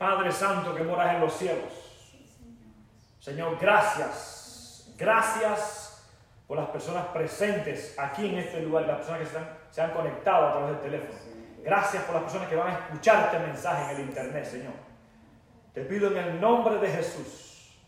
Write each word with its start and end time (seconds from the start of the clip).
Padre 0.00 0.32
Santo 0.32 0.74
que 0.74 0.82
moras 0.82 1.14
en 1.14 1.20
los 1.20 1.34
cielos. 1.34 1.70
Señor, 3.18 3.58
gracias. 3.60 4.94
Gracias 4.96 6.08
por 6.46 6.56
las 6.56 6.70
personas 6.70 7.08
presentes 7.08 7.98
aquí 7.98 8.24
en 8.24 8.38
este 8.38 8.62
lugar, 8.62 8.86
las 8.86 8.96
personas 8.96 9.28
que 9.28 9.70
se 9.70 9.82
han, 9.82 9.90
conectado 9.90 10.46
a 10.46 10.52
través 10.52 10.70
del 10.70 10.80
teléfono. 10.80 11.18
Gracias 11.62 12.02
por 12.04 12.14
las 12.14 12.24
personas 12.24 12.48
que 12.48 12.56
van 12.56 12.68
a 12.68 12.78
escuchar 12.78 13.26
este 13.26 13.40
mensaje 13.40 13.92
en 13.92 14.00
el 14.00 14.00
internet, 14.06 14.46
Señor. 14.46 14.72
Te 15.74 15.82
pido 15.82 16.10
en 16.10 16.16
el 16.16 16.40
nombre 16.40 16.78
de 16.78 16.88
Jesús 16.88 17.78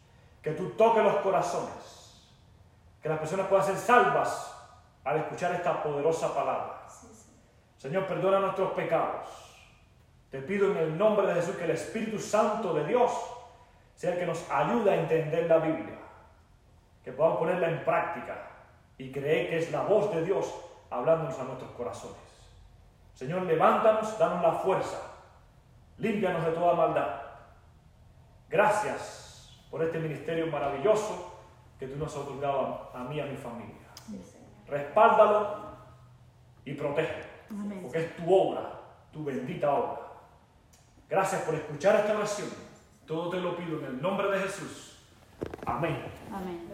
que 0.43 0.51
tú 0.51 0.69
toques 0.73 1.03
los 1.03 1.17
corazones, 1.17 2.29
que 3.03 3.09
las 3.09 3.21
personas 3.21 3.47
puedan 3.47 3.65
ser 3.65 3.79
salvas 3.79 4.55
al 5.03 5.17
escuchar 5.17 5.55
esta 5.55 5.83
poderosa 5.83 6.35
palabra. 6.35 6.83
Señor, 7.79 8.07
perdona 8.07 8.39
nuestros 8.39 8.73
pecados. 8.73 9.42
Te 10.33 10.41
pido 10.41 10.71
en 10.71 10.79
el 10.79 10.97
nombre 10.97 11.27
de 11.27 11.35
Jesús 11.35 11.57
que 11.57 11.65
el 11.65 11.73
Espíritu 11.73 12.19
Santo 12.19 12.73
de 12.73 12.87
Dios 12.87 13.13
sea 13.95 14.15
el 14.15 14.19
que 14.19 14.25
nos 14.25 14.51
ayude 14.51 14.91
a 14.91 14.97
entender 14.97 15.47
la 15.47 15.59
Biblia, 15.59 15.99
que 17.05 17.13
podamos 17.13 17.39
ponerla 17.39 17.69
en 17.69 17.85
práctica 17.85 18.49
y 18.97 19.13
creer 19.13 19.51
que 19.51 19.59
es 19.59 19.71
la 19.71 19.83
voz 19.83 20.11
de 20.15 20.25
Dios 20.25 20.51
hablándonos 20.89 21.39
a 21.39 21.45
nuestros 21.45 21.71
corazones. 21.73 22.17
Señor, 23.13 23.43
levántanos, 23.43 24.19
danos 24.19 24.43
la 24.43 24.53
fuerza, 24.53 25.03
límpianos 25.99 26.47
de 26.47 26.53
toda 26.53 26.77
maldad. 26.77 27.21
Gracias 28.49 29.55
por 29.71 29.83
este 29.83 29.99
ministerio 29.99 30.47
maravilloso 30.47 31.31
que 31.79 31.89
tú 31.89 31.97
nos 31.99 32.11
has 32.11 32.23
otorgado 32.23 32.91
a, 32.95 33.05
mí 33.05 33.17
y 33.17 33.21
a 33.21 33.27
mi 33.27 33.37
familia. 33.37 33.87
Respáldalo 34.67 35.73
y 36.65 36.73
protege, 36.73 37.23
porque 37.83 37.99
es 37.99 38.17
tu 38.17 38.35
obra, 38.35 38.81
tu 39.13 39.23
bendita 39.25 39.71
obra. 39.71 40.02
Gracias 41.13 41.43
por 41.43 41.55
escuchar 41.55 41.97
esta 41.97 42.17
oración. 42.17 42.49
Todo 43.07 43.29
te 43.29 43.37
lo 43.37 43.55
pido 43.55 43.81
en 43.81 43.85
el 43.85 44.01
nombre 44.01 44.31
de 44.31 44.45
Jesús. 44.45 44.97
Amén. 45.67 46.03
Amén. 46.33 46.73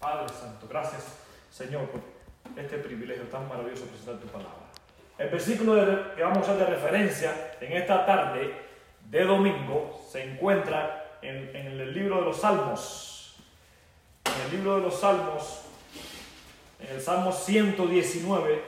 Padre 0.00 0.28
Santo, 0.30 0.66
gracias 0.66 1.18
Señor 1.52 1.90
por 1.90 2.00
este 2.56 2.78
privilegio 2.78 3.24
tan 3.24 3.46
maravilloso 3.50 3.82
de 3.82 3.88
presentar 3.88 4.16
tu 4.16 4.28
palabra. 4.28 4.64
El 5.18 5.28
versículo 5.28 5.74
que 6.16 6.22
vamos 6.22 6.38
a 6.38 6.40
usar 6.40 6.56
de 6.56 6.64
referencia 6.64 7.54
en 7.60 7.74
esta 7.74 8.06
tarde 8.06 8.54
de 9.10 9.24
domingo 9.24 10.02
se 10.10 10.24
encuentra 10.24 11.18
en, 11.20 11.54
en 11.54 11.66
el 11.66 11.92
libro 11.92 12.20
de 12.20 12.22
los 12.22 12.38
Salmos. 12.38 13.36
En 14.24 14.40
el 14.46 14.56
libro 14.56 14.76
de 14.76 14.80
los 14.84 15.00
Salmos, 15.00 15.60
en 16.80 16.94
el 16.94 17.02
Salmo 17.02 17.30
119, 17.30 18.64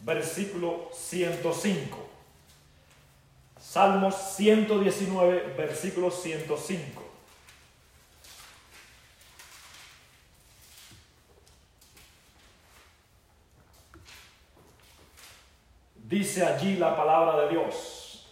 versículo 0.00 0.88
105. 0.94 2.15
Salmos 3.58 4.14
119, 4.36 5.54
versículo 5.56 6.10
105. 6.10 7.02
Dice 15.96 16.44
allí 16.44 16.76
la 16.76 16.96
palabra 16.96 17.40
de 17.42 17.48
Dios. 17.48 18.28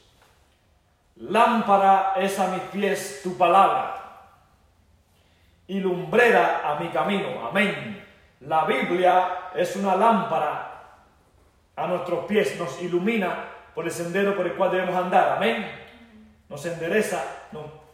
Lámpara 1.17 2.14
es 2.17 2.39
a 2.39 2.48
mis 2.48 2.62
pies 2.62 3.20
tu 3.22 3.36
palabra 3.36 4.05
y 5.67 5.80
lumbrera 5.80 6.62
a 6.64 6.78
mi 6.78 6.89
camino. 6.91 7.48
Amén. 7.48 8.05
La 8.41 8.64
Biblia 8.64 9.50
es 9.55 9.75
una 9.77 9.97
lámpara 9.97 10.70
a 11.77 11.86
nuestros 11.86 12.27
pies, 12.27 12.58
nos 12.58 12.80
ilumina 12.83 13.54
por 13.75 13.84
el 13.84 13.91
sendero 13.91 14.36
por 14.36 14.47
el 14.47 14.55
cual 14.55 14.70
debemos 14.70 14.94
andar. 14.94 15.36
Amén. 15.36 15.67
Nos 16.48 16.64
endereza 16.67 17.25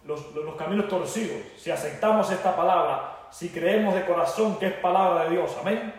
los, 0.05 0.55
caminos 0.57 0.89
torcidos. 0.89 1.39
Si 1.57 1.71
aceptamos 1.71 2.31
esta 2.31 2.55
palabra, 2.55 3.29
si 3.31 3.49
creemos 3.49 3.95
de 3.95 4.05
corazón 4.05 4.59
que 4.59 4.67
es 4.67 4.73
palabra 4.75 5.25
de 5.25 5.31
Dios. 5.31 5.57
Amén. 5.61 5.93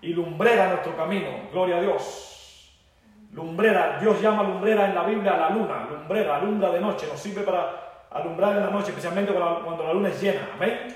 Y 0.00 0.14
lumbrera 0.14 0.68
nuestro 0.68 0.96
camino. 0.96 1.28
Gloria 1.52 1.76
a 1.76 1.80
Dios. 1.80 2.28
Lumbrera, 3.32 3.98
Dios 4.00 4.20
llama 4.20 4.42
lumbrera 4.42 4.86
en 4.86 4.94
la 4.94 5.04
Biblia 5.04 5.34
a 5.34 5.38
la 5.38 5.50
luna. 5.50 5.86
Lumbrera, 5.88 6.36
alumbra 6.36 6.70
de 6.70 6.80
noche. 6.80 7.06
Nos 7.06 7.20
sirve 7.20 7.42
para 7.42 8.06
alumbrar 8.10 8.56
en 8.56 8.64
la 8.64 8.70
noche, 8.70 8.88
especialmente 8.88 9.32
cuando 9.32 9.84
la 9.84 9.92
luna 9.92 10.08
es 10.08 10.20
llena. 10.20 10.50
Amén. 10.54 10.88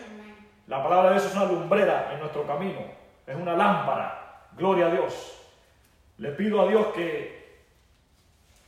La 0.66 0.82
palabra 0.82 1.10
de 1.10 1.14
Dios 1.14 1.26
es 1.26 1.34
una 1.34 1.44
lumbrera 1.44 2.10
en 2.12 2.20
nuestro 2.20 2.46
camino. 2.46 2.80
Es 3.26 3.36
una 3.36 3.54
lámpara. 3.54 4.48
Gloria 4.56 4.86
a 4.86 4.90
Dios. 4.90 5.42
Le 6.18 6.30
pido 6.30 6.60
a 6.62 6.66
Dios 6.66 6.86
que 6.88 7.35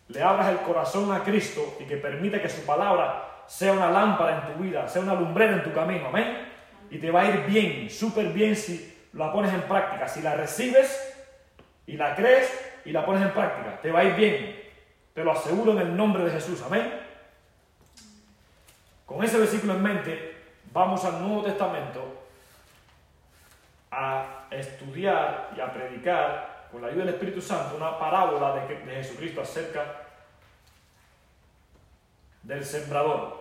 le 0.08 0.22
abras 0.22 0.48
el 0.48 0.58
corazón 0.58 1.12
a 1.12 1.22
Cristo 1.22 1.76
y 1.80 1.84
que 1.84 1.96
permite 1.96 2.41
que 2.41 2.48
su 2.48 2.64
palabra 2.64 3.44
sea 3.46 3.72
una 3.72 3.91
lámpara 3.91 4.36
en 4.36 4.52
tu 4.52 4.62
vida, 4.62 4.88
sea 4.88 5.02
una 5.02 5.14
lumbrera 5.14 5.54
en 5.54 5.62
tu 5.62 5.72
camino, 5.72 6.08
amén. 6.08 6.48
Y 6.91 6.98
te 6.98 7.10
va 7.10 7.22
a 7.22 7.24
ir 7.26 7.46
bien, 7.46 7.91
súper 7.91 8.28
bien 8.28 8.56
si 8.56 8.96
la 9.12 9.32
pones 9.32 9.52
en 9.52 9.62
práctica. 9.62 10.08
Si 10.08 10.22
la 10.22 10.34
recibes 10.34 11.14
y 11.86 11.96
la 11.96 12.14
crees 12.14 12.50
y 12.84 12.92
la 12.92 13.04
pones 13.04 13.22
en 13.22 13.32
práctica, 13.32 13.80
te 13.80 13.91
va 13.91 14.00
a 14.00 14.04
ir 14.04 14.14
bien. 14.14 14.58
Te 15.14 15.24
lo 15.24 15.32
aseguro 15.32 15.72
en 15.72 15.78
el 15.78 15.96
nombre 15.96 16.25
de 16.25 16.30
Jesús, 16.30 16.62
amén. 16.62 16.90
Con 19.04 19.22
ese 19.25 19.38
versículo 19.38 19.75
en 19.75 19.82
mente, 19.82 20.36
vamos 20.72 21.04
al 21.04 21.20
Nuevo 21.20 21.42
Testamento 21.42 22.26
a 23.90 24.46
estudiar 24.50 25.50
y 25.56 25.60
a 25.60 25.72
predicar 25.72 26.57
con 26.71 26.83
la 26.83 26.89
ayuda 26.89 27.05
del 27.05 27.15
Espíritu 27.15 27.41
Santo, 27.41 27.77
una 27.77 27.99
parábola 27.99 28.55
de, 28.55 28.77
Jesucristo 28.77 29.41
acerca 29.41 29.84
del 32.43 32.65
sembrador. 32.65 33.39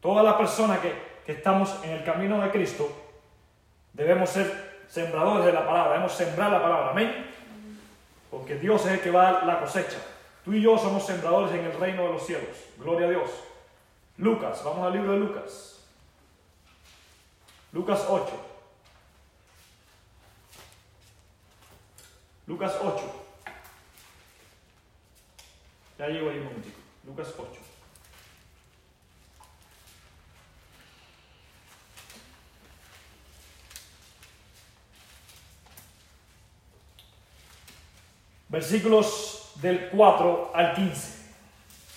Toda 0.00 0.22
la 0.22 0.36
persona 0.36 0.80
que, 0.80 0.94
que 1.24 1.32
estamos 1.32 1.78
en 1.84 1.90
el 1.90 2.04
camino 2.04 2.40
de 2.40 2.50
Cristo 2.50 2.90
debemos 3.92 4.30
ser 4.30 4.82
sembradores 4.88 5.46
de 5.46 5.52
la 5.52 5.66
palabra, 5.66 5.92
debemos 5.92 6.12
sembrar 6.12 6.50
la 6.50 6.62
palabra, 6.62 6.90
amén. 6.90 7.30
Porque 8.30 8.56
Dios 8.56 8.84
es 8.86 8.92
el 8.92 9.00
que 9.00 9.10
va 9.10 9.28
a 9.28 9.32
dar 9.32 9.46
la 9.46 9.60
cosecha. 9.60 9.98
Tú 10.44 10.52
y 10.52 10.62
yo 10.62 10.76
somos 10.76 11.06
sembradores 11.06 11.52
en 11.52 11.64
el 11.64 11.78
reino 11.78 12.04
de 12.04 12.12
los 12.12 12.26
cielos. 12.26 12.56
Gloria 12.78 13.06
a 13.06 13.10
Dios. 13.10 13.30
Lucas, 14.16 14.62
vamos 14.64 14.86
al 14.86 14.92
libro 14.92 15.12
de 15.12 15.18
Lucas. 15.18 15.86
Lucas 17.72 18.04
8. 18.08 18.51
Lucas 22.46 22.76
8. 22.82 23.02
Ya 25.98 26.08
llego 26.08 26.30
ahí 26.30 26.38
un 26.38 26.44
momentito. 26.44 26.78
Lucas 27.06 27.28
8. 27.38 27.60
Versículos 38.48 39.52
del 39.62 39.88
4 39.90 40.50
al 40.54 40.74
15. 40.74 41.22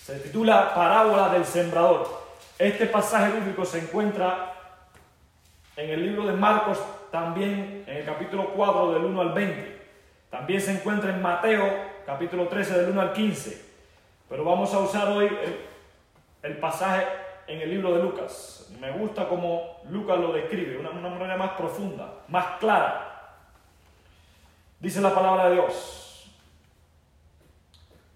Se 0.04 0.18
titula 0.20 0.74
Parábola 0.74 1.30
del 1.30 1.44
Sembrador. 1.44 2.24
Este 2.58 2.86
pasaje 2.86 3.32
bíblico 3.32 3.64
se 3.64 3.80
encuentra 3.80 4.54
en 5.76 5.90
el 5.90 6.02
libro 6.02 6.24
de 6.24 6.32
Marcos, 6.32 6.78
también 7.10 7.84
en 7.86 7.96
el 7.98 8.04
capítulo 8.06 8.52
4 8.54 8.94
del 8.94 9.04
1 9.04 9.20
al 9.20 9.32
20. 9.32 9.85
También 10.30 10.60
se 10.60 10.72
encuentra 10.72 11.10
en 11.10 11.22
Mateo 11.22 11.96
capítulo 12.04 12.48
13 12.48 12.78
del 12.78 12.90
1 12.90 13.00
al 13.00 13.12
15. 13.12 13.66
Pero 14.28 14.44
vamos 14.44 14.72
a 14.74 14.78
usar 14.80 15.08
hoy 15.08 15.30
el, 16.42 16.56
pasaje 16.58 17.06
en 17.46 17.60
el 17.60 17.70
libro 17.70 17.94
de 17.94 18.02
Lucas. 18.02 18.68
Me 18.80 18.90
gusta 18.90 19.28
como 19.28 19.80
Lucas 19.88 20.18
lo 20.18 20.32
describe, 20.32 20.78
una, 20.78 20.90
una 20.90 21.08
manera 21.08 21.36
más 21.36 21.50
profunda, 21.52 22.12
más 22.28 22.58
clara. 22.58 23.12
Dice 24.80 25.00
la 25.00 25.14
palabra 25.14 25.48
de 25.48 25.54
Dios. 25.54 26.32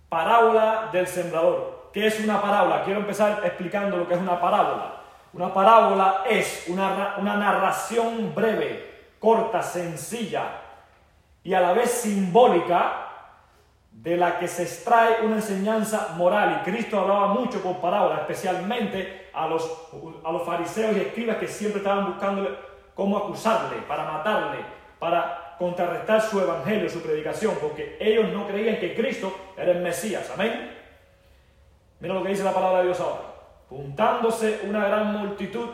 Parábola 0.09 0.89
del 0.93 1.07
sembrador. 1.07 1.91
¿Qué 1.93 2.07
es 2.07 2.21
una 2.21 2.43
parábola? 2.43 2.85
Quiero 2.85 3.01
empezar 3.01 3.41
explicando 3.45 3.97
lo 3.97 4.09
que 4.09 4.15
es 4.15 4.21
una 4.21 4.41
parábola. 4.41 4.97
Una 5.33 5.55
parábola 5.55 6.25
es 6.29 6.65
una, 6.69 7.15
una 7.19 7.37
narración 7.37 8.35
breve, 8.35 9.05
corta, 9.21 9.63
sencilla, 9.63 10.60
y 11.43 11.55
a 11.55 11.61
la 11.61 11.73
vez 11.73 11.91
simbólica 11.91 13.07
de 13.91 14.17
la 14.17 14.39
que 14.39 14.49
se 14.49 14.63
extrae 14.63 15.25
una 15.25 15.37
enseñanza 15.37 16.15
moral. 16.17 16.61
Y 16.61 16.71
Cristo 16.71 17.01
hablaba 17.01 17.29
mucho 17.29 17.63
con 17.63 17.81
parábolas, 17.81 18.21
especialmente 18.21 19.31
a 19.33 19.47
los, 19.47 19.89
a 20.25 20.33
los 20.33 20.45
fariseos 20.45 20.97
y 20.97 21.01
escribas 21.01 21.37
que 21.37 21.49
siempre 21.49 21.79
estaban 21.79 22.07
buscando 22.07 22.59
cómo 22.95 23.19
acusarle, 23.19 23.79
para 23.89 24.05
matarle, 24.05 24.59
para 24.99 25.57
contrarrestar 25.59 26.23
su 26.23 26.41
evangelio, 26.41 26.89
su 26.89 27.03
predicación, 27.03 27.55
porque 27.61 27.97
ellos 28.01 28.33
no 28.33 28.47
creían 28.47 28.79
que 28.79 28.95
Cristo 28.95 29.35
era 29.57 29.73
el 29.73 29.81
Mesías. 29.81 30.31
Amén. 30.35 30.77
Mira 32.01 32.15
lo 32.15 32.23
que 32.23 32.31
dice 32.31 32.45
la 32.45 32.55
palabra 32.55 32.79
de 32.79 32.87
Dios 32.87 33.01
ahora. 33.01 33.23
Juntándose 33.69 34.61
una 34.65 34.89
gran 34.89 35.13
multitud 35.13 35.69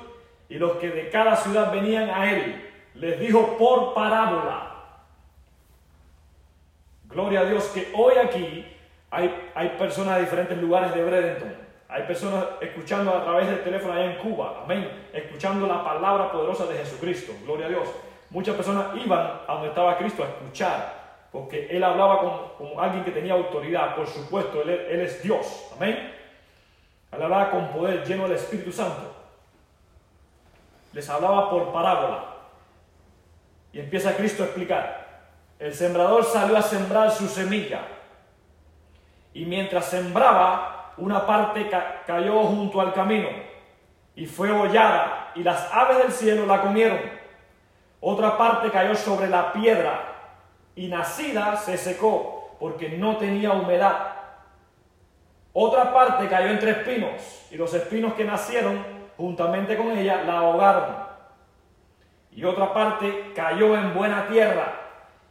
y 0.48 0.56
los 0.56 0.72
que 0.72 0.90
de 0.90 1.08
cada 1.08 1.36
ciudad 1.36 1.72
venían 1.72 2.10
a 2.10 2.30
él, 2.30 2.69
les 2.94 3.20
dijo 3.20 3.56
por 3.56 3.94
parábola 3.94 4.65
Gloria 7.16 7.40
a 7.40 7.44
Dios 7.46 7.64
que 7.68 7.90
hoy 7.94 8.18
aquí 8.18 8.66
Hay, 9.10 9.50
hay 9.54 9.70
personas 9.70 10.16
de 10.16 10.24
diferentes 10.24 10.58
lugares 10.58 10.94
de 10.94 11.02
Bradenton. 11.02 11.56
Hay 11.88 12.02
personas 12.02 12.44
escuchando 12.60 13.10
a 13.10 13.24
través 13.24 13.48
del 13.48 13.62
teléfono 13.62 13.94
allá 13.94 14.12
en 14.12 14.18
Cuba. 14.18 14.60
Amén. 14.62 15.08
Escuchando 15.14 15.66
la 15.66 15.82
palabra 15.82 16.30
poderosa 16.30 16.66
de 16.66 16.76
Jesucristo. 16.76 17.32
Gloria 17.46 17.66
a 17.66 17.68
Dios. 17.70 17.88
Muchas 18.28 18.54
personas 18.54 18.88
iban 19.02 19.40
a 19.48 19.50
donde 19.54 19.68
estaba 19.68 19.96
Cristo 19.96 20.24
a 20.24 20.26
escuchar. 20.26 20.92
Porque 21.32 21.68
Él 21.70 21.82
hablaba 21.82 22.20
con, 22.58 22.78
alguien 22.78 23.02
que 23.02 23.12
tenía 23.12 23.32
autoridad. 23.32 23.96
Por 23.96 24.06
supuesto, 24.06 24.60
él, 24.60 24.69
él 24.69 25.00
es 25.00 25.22
Dios. 25.22 25.72
Amén. 25.74 26.12
Él 27.12 27.22
hablaba 27.22 27.50
con 27.50 27.69
poder 27.69 28.04
lleno 28.04 28.24
del 28.24 28.32
Espíritu 28.32 28.70
Santo. 28.72 29.16
Les 30.92 31.08
hablaba 31.08 31.48
por 31.48 31.72
parábola. 31.72 32.24
Y 33.72 33.80
empieza 33.80 34.14
Cristo 34.14 34.42
a 34.42 34.46
explicar. 34.46 35.06
El 35.58 35.73
sembrador 35.73 36.25
salió 36.25 36.56
a 36.56 36.62
sembrar 36.62 37.11
su 37.11 37.29
semilla. 37.29 37.81
Y 39.32 39.47
mientras 39.47 39.87
sembraba, 39.87 40.93
una 40.99 41.26
parte 41.26 41.70
cayó 42.06 42.44
junto 42.44 42.81
al 42.81 42.93
camino 42.93 43.29
y 44.14 44.26
fue 44.26 44.50
hollada 44.50 45.32
y 45.35 45.43
las 45.43 45.70
aves 45.73 45.99
del 45.99 46.12
cielo 46.12 46.47
la 46.47 46.62
comieron. 46.62 46.99
Otra 48.00 48.37
parte 48.37 48.70
cayó 48.70 48.94
sobre 48.94 49.29
la 49.29 49.53
piedra 49.53 50.14
y 50.75 50.88
nacida 50.88 51.56
se 51.56 51.76
secó 51.76 52.56
porque 52.58 52.91
no 52.91 53.17
tenía 53.17 53.53
humedad. 53.53 54.14
Otra 55.53 55.93
parte 55.93 56.29
cayó 56.29 56.49
entre 56.49 56.73
espinos 56.73 57.47
y 57.50 57.56
los 57.56 57.73
espinos 57.73 58.14
que 58.14 58.25
nacieron 58.25 58.85
juntamente 59.17 59.76
con 59.76 59.97
ella 59.97 60.23
la 60.25 60.38
ahogaron. 60.38 61.06
Y 62.32 62.44
otra 62.44 62.75
parte 62.75 63.32
cayó 63.35 63.75
en 63.75 63.94
buena 63.94 64.29
tierra 64.29 64.85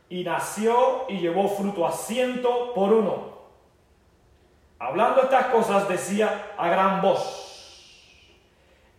y 0.10 0.24
nació 0.24 1.06
y 1.10 1.20
llevó 1.20 1.48
fruto 1.48 1.86
a 1.86 1.92
ciento 1.92 2.74
por 2.74 2.94
uno. 2.94 3.36
Hablando 4.80 5.24
estas 5.24 5.48
cosas 5.48 5.88
decía 5.88 6.52
a 6.58 6.70
gran 6.70 7.02
voz, 7.02 7.46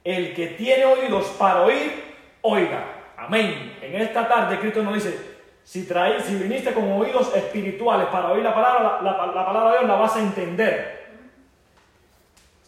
el 0.02 0.34
que 0.34 0.48
tiene 0.48 0.84
oídos 0.84 1.26
para 1.38 1.62
oír, 1.62 2.14
oiga. 2.42 2.84
Amén. 3.16 3.76
En 3.82 4.00
esta 4.00 4.28
tarde 4.28 4.58
Cristo 4.58 4.82
nos 4.82 4.94
dice, 4.94 5.36
si, 5.64 5.86
traí, 5.86 6.20
si 6.20 6.36
viniste 6.36 6.72
con 6.72 6.92
oídos 6.92 7.34
espirituales 7.34 8.06
para 8.08 8.30
oír 8.30 8.42
la 8.42 8.54
palabra, 8.54 9.00
la, 9.02 9.16
palabra 9.16 9.72
de 9.72 9.78
Dios 9.78 9.88
la 9.88 9.96
vas 9.96 10.16
a 10.16 10.20
entender. 10.20 11.06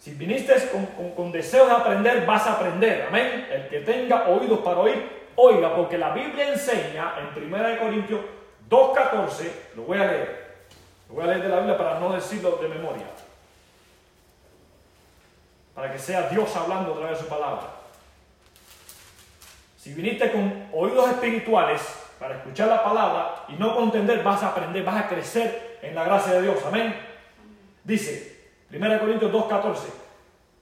Si 0.01 0.15
viniste 0.15 0.55
con, 0.71 1.11
con 1.13 1.33
deseos 1.33 1.69
de 1.69 1.75
aprender, 1.75 2.27
vas 2.27 2.47
a 2.47 2.55
aprender. 2.55 3.07
Amén. 3.09 3.47
El 3.53 3.69
que 3.69 3.81
tenga 3.81 4.29
oídos 4.29 4.61
para 4.61 4.81
oír, 4.81 5.18
oiga, 5.39 5.75
porque 5.75 5.97
la 5.97 6.11
Biblia 6.11 6.53
enseña 6.53 7.15
en 7.19 7.45
1 7.45 7.79
Corintios 7.79 8.21
2.14, 8.69 9.51
lo 9.77 9.83
voy 9.83 9.99
a 9.99 10.05
leer, 10.05 10.57
lo 11.09 11.15
voy 11.15 11.25
a 11.25 11.27
leer 11.29 11.43
de 11.43 11.49
la 11.49 11.57
Biblia 11.59 11.79
para 11.79 12.01
no 12.01 12.13
decirlo 12.13 12.59
de 12.61 12.69
memoria, 12.69 13.07
para 15.75 15.93
que 15.93 15.99
sea 15.99 16.29
Dios 16.29 16.55
hablando 16.57 16.93
a 16.93 16.97
través 16.97 17.19
de 17.19 17.25
su 17.25 17.31
palabra. 17.31 17.63
Si 19.77 19.95
viniste 19.95 20.33
con 20.33 20.67
oídos 20.73 21.09
espirituales 21.09 21.83
para 22.19 22.35
escuchar 22.35 22.67
la 22.67 22.83
palabra 22.83 23.45
y 23.47 23.53
no 23.53 23.77
contender, 23.77 24.25
vas 24.25 24.43
a 24.43 24.49
aprender, 24.49 24.83
vas 24.83 25.05
a 25.05 25.09
crecer 25.09 25.79
en 25.83 25.95
la 25.95 26.03
gracia 26.03 26.33
de 26.33 26.43
Dios. 26.43 26.59
Amén. 26.67 26.99
Dice 27.85 28.51
1 28.73 28.99
Corintios 28.99 29.33
2.14, 29.33 29.77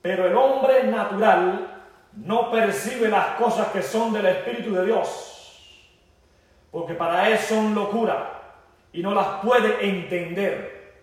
pero 0.03 0.27
el 0.27 0.37
hombre 0.37 0.85
natural 0.85 1.76
no 2.17 2.51
percibe 2.51 3.09
las 3.09 3.29
cosas 3.37 3.69
que 3.69 3.83
son 3.83 4.13
del 4.13 4.27
Espíritu 4.27 4.75
de 4.75 4.87
Dios, 4.87 5.93
porque 6.71 6.95
para 6.95 7.29
él 7.29 7.39
son 7.39 7.75
locura 7.75 8.33
y 8.93 9.03
no 9.03 9.15
las 9.15 9.27
puede 9.43 9.87
entender, 9.87 10.95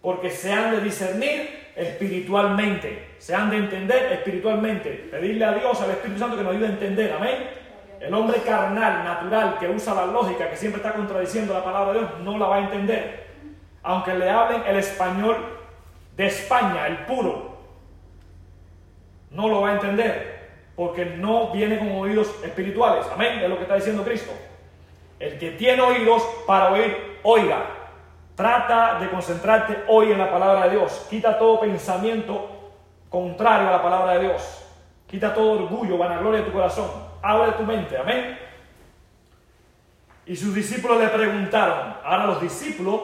porque 0.00 0.30
se 0.30 0.52
han 0.52 0.70
de 0.70 0.80
discernir 0.80 1.66
espiritualmente, 1.74 3.16
se 3.18 3.34
han 3.34 3.50
de 3.50 3.56
entender 3.56 4.12
espiritualmente, 4.12 5.08
pedirle 5.10 5.44
a 5.44 5.52
Dios, 5.52 5.80
al 5.80 5.90
Espíritu 5.90 6.20
Santo 6.20 6.36
que 6.36 6.42
nos 6.42 6.52
ayude 6.52 6.66
a 6.66 6.70
entender, 6.70 7.12
amén. 7.12 7.50
El 7.98 8.14
hombre 8.14 8.40
carnal, 8.42 9.02
natural, 9.04 9.56
que 9.58 9.68
usa 9.68 9.94
la 9.94 10.06
lógica, 10.06 10.48
que 10.48 10.56
siempre 10.56 10.80
está 10.80 10.92
contradiciendo 10.92 11.54
la 11.54 11.64
palabra 11.64 11.92
de 11.92 11.98
Dios, 12.00 12.10
no 12.20 12.38
la 12.38 12.46
va 12.46 12.56
a 12.56 12.60
entender. 12.60 13.26
Aunque 13.82 14.14
le 14.14 14.28
hablen 14.30 14.62
el 14.66 14.76
español 14.76 15.36
de 16.16 16.26
España, 16.26 16.86
el 16.86 16.98
puro, 16.98 17.56
no 19.30 19.48
lo 19.48 19.62
va 19.62 19.70
a 19.70 19.72
entender 19.74 20.35
porque 20.76 21.06
no 21.06 21.50
viene 21.50 21.78
con 21.78 21.90
oídos 21.92 22.28
espirituales. 22.44 23.06
Amén, 23.12 23.38
es 23.42 23.48
lo 23.48 23.56
que 23.56 23.62
está 23.62 23.76
diciendo 23.76 24.04
Cristo. 24.04 24.32
El 25.18 25.38
que 25.38 25.52
tiene 25.52 25.80
oídos 25.80 26.22
para 26.46 26.70
oír, 26.70 27.18
oiga. 27.22 27.64
Trata 28.34 28.98
de 29.00 29.08
concentrarte 29.08 29.84
hoy 29.88 30.12
en 30.12 30.18
la 30.18 30.30
palabra 30.30 30.64
de 30.64 30.76
Dios. 30.76 31.06
Quita 31.08 31.38
todo 31.38 31.60
pensamiento 31.60 32.50
contrario 33.08 33.68
a 33.68 33.72
la 33.72 33.82
palabra 33.82 34.12
de 34.14 34.28
Dios. 34.28 34.62
Quita 35.06 35.32
todo 35.32 35.52
orgullo, 35.52 35.96
vanagloria 35.96 36.40
de 36.40 36.46
tu 36.46 36.52
corazón. 36.52 36.90
Abre 37.22 37.52
tu 37.52 37.62
mente. 37.62 37.96
Amén. 37.96 38.38
Y 40.26 40.36
sus 40.36 40.54
discípulos 40.54 41.00
le 41.00 41.08
preguntaron. 41.08 41.94
Ahora 42.04 42.26
los 42.26 42.42
discípulos 42.42 43.00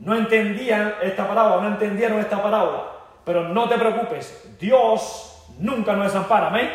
no 0.00 0.16
entendían 0.16 0.94
esta 1.00 1.28
parábola, 1.28 1.62
no 1.62 1.68
entendieron 1.68 2.18
esta 2.18 2.42
parábola. 2.42 2.84
Pero 3.24 3.48
no 3.48 3.68
te 3.68 3.78
preocupes, 3.78 4.56
Dios 4.58 5.46
nunca 5.58 5.92
nos 5.92 6.06
desampara. 6.06 6.48
Amén. 6.48 6.70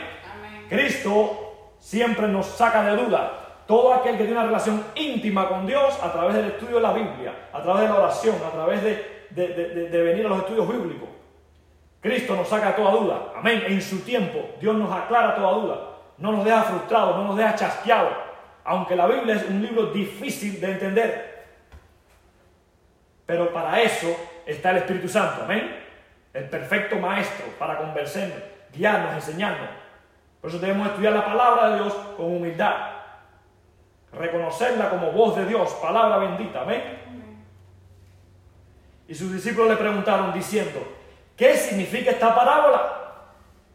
Cristo 0.69 1.75
siempre 1.79 2.27
nos 2.27 2.45
saca 2.45 2.83
de 2.83 3.03
duda. 3.03 3.63
Todo 3.65 3.93
aquel 3.93 4.13
que 4.17 4.23
tiene 4.23 4.33
una 4.33 4.45
relación 4.45 4.83
íntima 4.95 5.49
con 5.49 5.67
Dios 5.67 5.97
a 6.01 6.11
través 6.11 6.35
del 6.35 6.45
estudio 6.45 6.77
de 6.77 6.81
la 6.81 6.93
Biblia, 6.93 7.33
a 7.51 7.61
través 7.61 7.83
de 7.83 7.89
la 7.89 7.95
oración, 7.95 8.35
a 8.45 8.51
través 8.51 8.81
de, 8.81 9.89
venir 9.91 10.25
a 10.25 10.29
los 10.29 10.39
estudios 10.39 10.67
bíblicos. 10.69 11.09
Cristo 11.99 12.35
nos 12.35 12.47
saca 12.47 12.75
toda 12.75 12.91
duda. 12.91 13.33
Amén. 13.35 13.63
En 13.67 13.81
su 13.81 13.99
tiempo 13.99 14.51
Dios 14.61 14.75
nos 14.75 14.91
aclara 14.91 15.35
toda 15.35 15.51
duda. 15.53 15.79
No 16.17 16.31
nos 16.31 16.45
deja 16.45 16.63
frustrados, 16.63 17.17
no 17.17 17.25
nos 17.25 17.37
deja 17.37 17.55
chasqueados. 17.55 18.13
Aunque 18.63 18.95
la 18.95 19.07
Biblia 19.07 19.35
es 19.35 19.49
un 19.49 19.61
libro 19.61 19.87
difícil 19.87 20.59
de 20.61 20.71
entender. 20.71 21.45
Pero 23.25 23.51
para 23.51 23.81
eso 23.81 24.07
está 24.45 24.71
el 24.71 24.77
Espíritu 24.77 25.09
Santo. 25.09 25.43
Amén. 25.43 25.77
El 26.33 26.45
perfecto 26.45 26.97
maestro 26.97 27.45
para 27.59 27.77
convencernos, 27.77 28.39
guiarnos, 28.73 29.13
enseñarnos. 29.13 29.86
Por 30.47 30.55
eso 30.55 30.65
debemos 30.65 30.87
estudiar 30.87 31.11
la 31.11 31.25
palabra 31.25 31.71
de 31.71 31.75
Dios 31.75 31.93
con 32.15 32.27
humildad. 32.27 32.73
Reconocerla 34.13 34.89
como 34.89 35.11
voz 35.11 35.35
de 35.35 35.45
Dios, 35.45 35.73
palabra 35.81 36.19
bendita. 36.19 36.61
Amén. 36.61 36.83
Y 39.09 39.13
sus 39.13 39.33
discípulos 39.33 39.71
le 39.71 39.75
preguntaron 39.75 40.31
diciendo, 40.31 40.79
¿qué 41.35 41.57
significa 41.57 42.11
esta 42.11 42.33
parábola? 42.33 42.93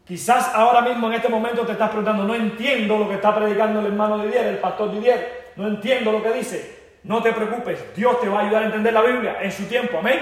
Quizás 0.03 0.51
ahora 0.55 0.81
mismo 0.81 1.05
en 1.09 1.13
este 1.13 1.29
momento 1.29 1.63
te 1.63 1.73
estás 1.73 1.89
preguntando, 1.89 2.23
no 2.23 2.33
entiendo 2.33 2.97
lo 2.97 3.07
que 3.07 3.15
está 3.15 3.35
predicando 3.35 3.79
el 3.79 3.85
hermano 3.85 4.17
Didier, 4.23 4.47
el 4.47 4.57
pastor 4.57 4.93
Didier, 4.93 5.51
no 5.55 5.67
entiendo 5.67 6.11
lo 6.11 6.23
que 6.23 6.33
dice. 6.33 6.97
No 7.03 7.21
te 7.21 7.33
preocupes, 7.33 7.95
Dios 7.95 8.19
te 8.19 8.29
va 8.29 8.39
a 8.39 8.45
ayudar 8.45 8.63
a 8.63 8.65
entender 8.65 8.93
la 8.93 9.03
Biblia 9.03 9.37
en 9.43 9.51
su 9.51 9.65
tiempo, 9.65 9.99
amén. 9.99 10.21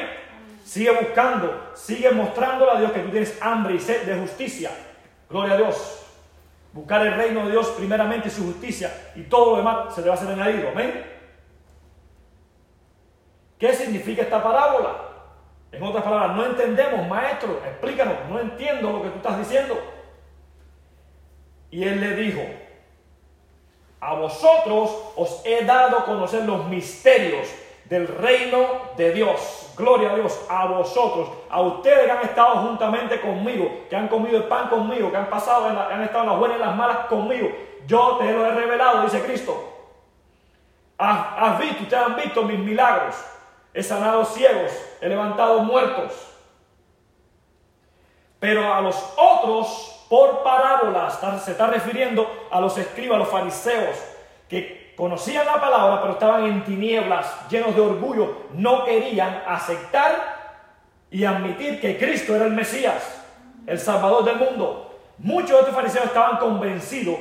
Sigue 0.65 0.91
buscando, 0.91 1.72
sigue 1.75 2.12
mostrándole 2.12 2.72
a 2.72 2.79
Dios 2.81 2.91
que 2.91 3.00
tú 3.00 3.10
tienes 3.10 3.41
hambre 3.41 3.75
y 3.75 3.79
sed 3.79 4.01
de 4.03 4.20
justicia. 4.20 4.70
Gloria 5.29 5.53
a 5.53 5.58
Dios. 5.58 6.00
Buscar 6.73 7.05
el 7.05 7.15
reino 7.15 7.45
de 7.45 7.51
Dios 7.51 7.67
primeramente 7.77 8.29
su 8.29 8.45
justicia 8.45 9.11
y 9.15 9.23
todo 9.23 9.51
lo 9.51 9.57
demás 9.57 9.93
se 9.93 10.01
le 10.01 10.07
va 10.07 10.13
a 10.13 10.17
ser 10.17 10.29
añadido. 10.29 10.69
Amén. 10.69 11.05
¿Qué 13.59 13.73
significa 13.73 14.21
esta 14.23 14.41
parábola? 14.41 15.11
En 15.71 15.83
otras 15.83 16.03
palabras, 16.03 16.35
no 16.35 16.45
entendemos, 16.45 17.07
maestro, 17.07 17.61
explícanos, 17.65 18.15
no 18.29 18.39
entiendo 18.39 18.91
lo 18.91 19.03
que 19.03 19.09
tú 19.09 19.17
estás 19.17 19.37
diciendo. 19.37 19.77
Y 21.69 21.83
él 21.83 22.01
le 22.01 22.15
dijo, 22.15 22.41
a 24.01 24.15
vosotros 24.15 25.13
os 25.15 25.41
he 25.45 25.63
dado 25.63 26.03
conocer 26.05 26.43
los 26.45 26.67
misterios 26.67 27.47
del 27.85 28.07
reino 28.07 28.91
de 28.97 29.13
Dios. 29.13 29.61
Gloria 29.77 30.11
a 30.11 30.15
Dios, 30.15 30.39
a 30.49 30.65
vosotros, 30.65 31.29
a 31.49 31.61
ustedes 31.61 32.05
que 32.05 32.11
han 32.11 32.21
estado 32.21 32.55
juntamente 32.57 33.21
conmigo, 33.21 33.85
que 33.89 33.95
han 33.95 34.07
comido 34.07 34.37
el 34.37 34.43
pan 34.43 34.69
conmigo, 34.69 35.11
que 35.11 35.17
han 35.17 35.29
pasado, 35.29 35.67
han 35.67 36.03
estado 36.03 36.23
en 36.23 36.29
las 36.29 36.39
buenas 36.39 36.57
y 36.57 36.61
las 36.61 36.75
malas 36.75 36.97
conmigo. 37.07 37.49
Yo 37.87 38.17
te 38.17 38.31
lo 38.31 38.45
he 38.45 38.51
revelado, 38.51 39.03
dice 39.03 39.21
Cristo. 39.23 39.71
Has, 40.97 41.57
visto, 41.59 41.83
ustedes 41.83 42.03
han 42.03 42.15
visto 42.15 42.43
mis 42.43 42.59
milagros. 42.59 43.15
He 43.73 43.81
sanado 43.81 44.25
ciegos, 44.25 44.71
he 45.01 45.09
levantado 45.09 45.59
muertos. 45.59 46.13
Pero 48.39 48.73
a 48.73 48.81
los 48.81 48.95
otros, 49.17 50.05
por 50.09 50.43
parábolas, 50.43 51.19
se 51.43 51.51
está 51.51 51.67
refiriendo 51.67 52.29
a 52.51 52.59
los 52.59 52.77
escribas, 52.77 53.15
a 53.15 53.19
los 53.19 53.29
fariseos, 53.29 53.97
que 54.47 54.80
conocían 54.95 55.45
la 55.45 55.60
palabra, 55.60 56.01
pero 56.01 56.13
estaban 56.13 56.45
en 56.45 56.63
tinieblas, 56.63 57.50
llenos 57.50 57.75
de 57.75 57.81
orgullo, 57.81 58.48
no 58.53 58.86
querían 58.86 59.43
aceptar 59.48 60.41
y 61.10 61.25
admitir 61.25 61.81
que 61.81 61.98
Cristo 61.98 62.36
era 62.36 62.45
el 62.45 62.53
Mesías, 62.53 63.24
el 63.67 63.79
Salvador 63.79 64.24
del 64.24 64.38
mundo. 64.38 65.00
Muchos 65.17 65.51
de 65.51 65.57
estos 65.60 65.75
fariseos 65.75 66.05
estaban 66.05 66.38
convencidos 66.38 67.17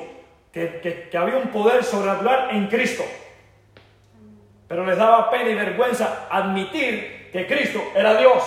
que, 0.53 1.11
había 1.17 1.37
un 1.37 1.49
poder 1.49 1.85
sobrenatural 1.85 2.51
en 2.51 2.67
Cristo, 2.69 3.05
pero 4.69 4.87
les 4.87 4.97
daba 4.97 5.31
pena 5.31 5.51
y 5.51 5.55
vergüenza 5.55 6.27
admitir 6.31 7.31
que 7.33 7.47
Cristo 7.47 7.81
era 7.95 8.17
Dios. 8.17 8.43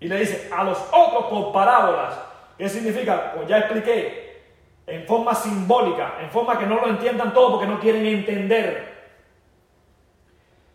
Y 0.00 0.08
le 0.08 0.18
dice 0.18 0.50
a 0.52 0.64
los 0.64 0.78
otros 0.90 1.26
por 1.26 1.52
parábolas. 1.52 2.14
¿Qué 2.58 2.68
significa? 2.68 3.32
Pues 3.34 3.48
ya 3.48 3.58
expliqué, 3.58 4.21
en 4.86 5.06
forma 5.06 5.34
simbólica, 5.34 6.18
en 6.20 6.30
forma 6.30 6.58
que 6.58 6.66
no 6.66 6.76
lo 6.76 6.88
entiendan 6.88 7.32
todo 7.32 7.52
porque 7.52 7.66
no 7.66 7.80
quieren 7.80 8.04
entender. 8.06 8.92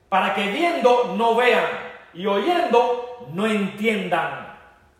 Para 0.09 0.33
que 0.33 0.47
viendo 0.47 1.15
no 1.17 1.35
vean 1.35 1.65
y 2.13 2.25
oyendo 2.25 3.27
no 3.33 3.45
entiendan. 3.45 4.55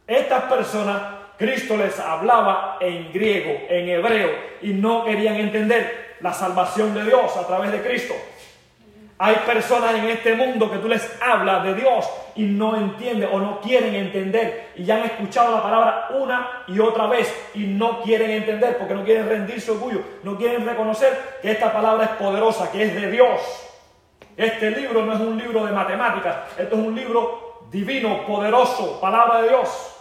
Estas 0.05 0.43
personas, 0.43 1.01
Cristo 1.37 1.77
les 1.77 1.99
hablaba 1.99 2.77
en 2.79 3.11
griego, 3.11 3.51
en 3.69 3.89
hebreo, 3.89 4.31
y 4.61 4.73
no 4.73 5.03
querían 5.05 5.35
entender 5.35 6.17
la 6.19 6.33
salvación 6.33 6.93
de 6.93 7.03
Dios 7.03 7.35
a 7.35 7.47
través 7.47 7.71
de 7.71 7.81
Cristo. 7.81 8.13
Hay 9.19 9.35
personas 9.47 9.95
en 9.95 10.05
este 10.05 10.35
mundo 10.35 10.69
que 10.69 10.77
tú 10.77 10.87
les 10.87 11.19
hablas 11.21 11.63
de 11.63 11.73
Dios 11.73 12.07
y 12.35 12.43
no 12.43 12.77
entienden 12.77 13.29
o 13.33 13.39
no 13.39 13.59
quieren 13.61 13.95
entender 13.95 14.73
y 14.75 14.83
ya 14.83 14.97
han 14.97 15.05
escuchado 15.05 15.55
la 15.55 15.63
palabra 15.63 16.09
una 16.11 16.63
y 16.67 16.77
otra 16.79 17.07
vez 17.07 17.33
y 17.55 17.61
no 17.61 18.01
quieren 18.01 18.29
entender 18.29 18.77
porque 18.77 18.93
no 18.93 19.03
quieren 19.03 19.27
rendir 19.27 19.59
su 19.59 19.71
orgullo, 19.71 20.03
no 20.21 20.37
quieren 20.37 20.63
reconocer 20.63 21.39
que 21.41 21.49
esta 21.49 21.73
palabra 21.73 22.03
es 22.03 22.09
poderosa, 22.11 22.71
que 22.71 22.83
es 22.83 22.93
de 22.93 23.09
Dios. 23.09 23.41
Este 24.35 24.69
libro 24.69 25.03
no 25.03 25.13
es 25.13 25.19
un 25.19 25.35
libro 25.35 25.65
de 25.65 25.71
matemáticas, 25.71 26.35
esto 26.55 26.75
es 26.75 26.81
un 26.81 26.93
libro 26.93 27.65
divino, 27.71 28.23
poderoso, 28.27 29.01
palabra 29.01 29.41
de 29.41 29.49
Dios. 29.49 29.95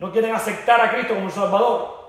No 0.00 0.10
quieren 0.10 0.34
aceptar 0.34 0.80
a 0.80 0.90
Cristo 0.90 1.14
como 1.14 1.30
Salvador. 1.30 2.02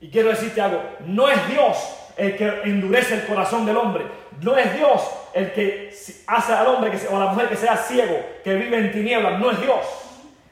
Y 0.00 0.10
quiero 0.10 0.30
decirte 0.30 0.60
algo, 0.60 0.82
no 1.04 1.28
es 1.28 1.48
Dios 1.48 1.95
el 2.16 2.36
que 2.36 2.62
endurece 2.64 3.14
el 3.14 3.26
corazón 3.26 3.66
del 3.66 3.76
hombre. 3.76 4.04
No 4.40 4.56
es 4.56 4.74
Dios 4.74 5.02
el 5.34 5.52
que 5.52 5.94
hace 6.26 6.52
al 6.52 6.66
hombre 6.66 6.90
que, 6.90 7.06
o 7.08 7.16
a 7.16 7.24
la 7.24 7.30
mujer 7.32 7.48
que 7.48 7.56
sea 7.56 7.76
ciego, 7.76 8.18
que 8.42 8.54
vive 8.54 8.78
en 8.78 8.92
tinieblas. 8.92 9.38
No 9.38 9.50
es 9.50 9.60
Dios. 9.60 9.80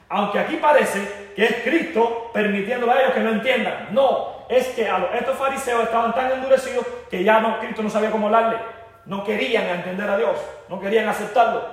Aunque 0.09 0.39
aquí 0.39 0.57
parece 0.57 1.01
que 1.35 1.45
es 1.45 1.55
Cristo 1.63 2.29
permitiéndole 2.33 2.91
a 2.91 3.01
ellos 3.01 3.13
que 3.13 3.19
no 3.19 3.31
entiendan. 3.31 3.87
No, 3.91 4.45
es 4.47 4.67
que 4.69 4.87
a 4.87 5.09
estos 5.15 5.37
fariseos 5.37 5.83
estaban 5.83 6.13
tan 6.13 6.31
endurecidos 6.31 6.85
que 7.09 7.23
ya 7.23 7.39
no, 7.39 7.59
Cristo 7.59 7.81
no 7.81 7.89
sabía 7.89 8.11
cómo 8.11 8.27
hablarle. 8.27 8.57
No 9.05 9.23
querían 9.23 9.67
entender 9.67 10.09
a 10.09 10.17
Dios, 10.17 10.37
no 10.69 10.79
querían 10.79 11.07
aceptarlo. 11.07 11.63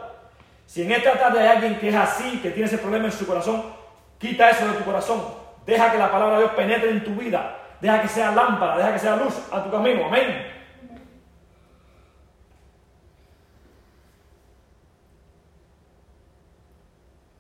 Si 0.67 0.83
en 0.83 0.93
esta 0.93 1.13
tarde 1.13 1.41
hay 1.41 1.49
alguien 1.49 1.79
que 1.79 1.89
es 1.89 1.95
así, 1.95 2.39
que 2.41 2.51
tiene 2.51 2.67
ese 2.67 2.79
problema 2.79 3.07
en 3.07 3.13
su 3.13 3.27
corazón, 3.27 3.63
quita 4.19 4.51
eso 4.51 4.67
de 4.67 4.75
tu 4.75 4.85
corazón. 4.85 5.23
Deja 5.67 5.93
que 5.93 5.99
la 5.99 6.11
palabra 6.11 6.37
de 6.37 6.43
Dios 6.43 6.55
penetre 6.55 6.91
en 6.91 7.05
tu 7.05 7.15
vida 7.15 7.62
Deja 7.83 8.01
que 8.01 8.07
sea 8.07 8.31
lámpara, 8.31 8.77
deja 8.77 8.93
que 8.93 8.99
sea 9.01 9.17
luz 9.17 9.35
a 9.51 9.65
tu 9.65 9.69
camino. 9.69 10.07
Amén. 10.07 10.47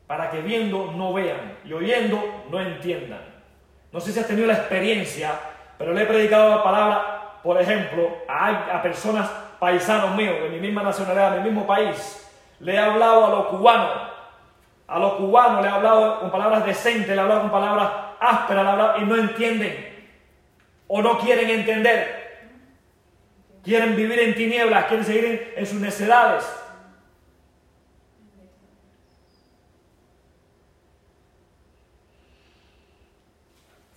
Para 0.08 0.30
que 0.30 0.40
viendo 0.40 0.90
no 0.96 1.12
vean 1.12 1.58
y 1.64 1.72
oyendo 1.72 2.20
no 2.50 2.60
entiendan. 2.60 3.20
No 3.92 4.00
sé 4.00 4.10
si 4.10 4.18
has 4.18 4.26
tenido 4.26 4.48
la 4.48 4.54
experiencia, 4.54 5.30
pero 5.78 5.92
le 5.92 6.02
he 6.02 6.06
predicado 6.06 6.56
la 6.56 6.64
palabra, 6.64 7.38
por 7.44 7.60
ejemplo, 7.60 8.10
a, 8.28 8.82
personas 8.82 9.30
paisanos 9.60 10.16
míos, 10.16 10.42
de 10.42 10.48
mi 10.48 10.58
misma 10.58 10.82
nacionalidad, 10.82 11.36
de 11.36 11.38
mi 11.38 11.50
mismo 11.50 11.68
país. 11.68 12.28
Le 12.58 12.74
he 12.74 12.78
hablado 12.80 13.26
a 13.26 13.30
los 13.30 13.46
cubanos, 13.46 13.92
a 14.88 14.98
los 14.98 15.12
cubanos 15.12 15.62
le 15.62 15.68
he 15.68 15.70
hablado 15.70 16.18
con 16.18 16.32
palabras 16.32 16.66
decentes, 16.66 17.10
le 17.10 17.14
he 17.14 17.20
hablado 17.20 17.42
con 17.42 17.52
palabras 17.52 17.90
ásperas, 18.18 18.98
y 18.98 19.04
no 19.04 19.14
entienden 19.14 19.91
o 20.88 21.02
no 21.02 21.18
quieren 21.18 21.48
entender. 21.50 22.22
Quieren 23.62 23.94
vivir 23.96 24.18
en 24.18 24.34
tinieblas, 24.34 24.86
quieren 24.86 25.06
seguir 25.06 25.54
en, 25.56 25.66
sus 25.66 25.80
necedades. 25.80 26.44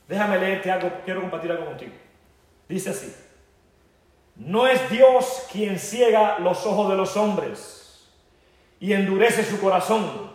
Déjame 0.07 0.37
leerte 0.37 0.71
algo, 0.71 0.91
quiero 1.03 1.21
compartir 1.21 1.51
algo 1.51 1.65
contigo. 1.65 1.93
Dice 2.69 2.91
así, 2.91 3.13
no 4.35 4.67
es 4.67 4.87
Dios 4.89 5.47
quien 5.51 5.79
ciega 5.79 6.37
los 6.39 6.65
ojos 6.65 6.89
de 6.89 6.95
los 6.95 7.17
hombres 7.17 8.07
y 8.79 8.93
endurece 8.93 9.43
su 9.43 9.59
corazón. 9.59 10.31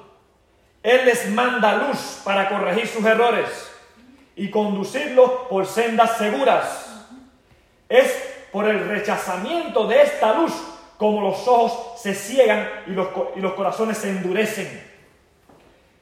Él 0.82 1.04
les 1.04 1.30
manda 1.30 1.88
luz 1.88 2.20
para 2.24 2.48
corregir 2.48 2.88
sus 2.88 3.04
errores 3.04 3.69
y 4.40 4.48
conducirlos 4.48 5.30
por 5.50 5.66
sendas 5.66 6.16
seguras. 6.16 7.06
Es 7.90 8.46
por 8.50 8.66
el 8.66 8.88
rechazamiento 8.88 9.86
de 9.86 10.00
esta 10.00 10.32
luz 10.32 10.54
como 10.96 11.20
los 11.20 11.46
ojos 11.46 12.00
se 12.00 12.14
ciegan 12.14 12.66
y 12.86 12.92
los, 12.92 13.08
y 13.36 13.40
los 13.40 13.52
corazones 13.52 13.98
se 13.98 14.08
endurecen. 14.08 14.82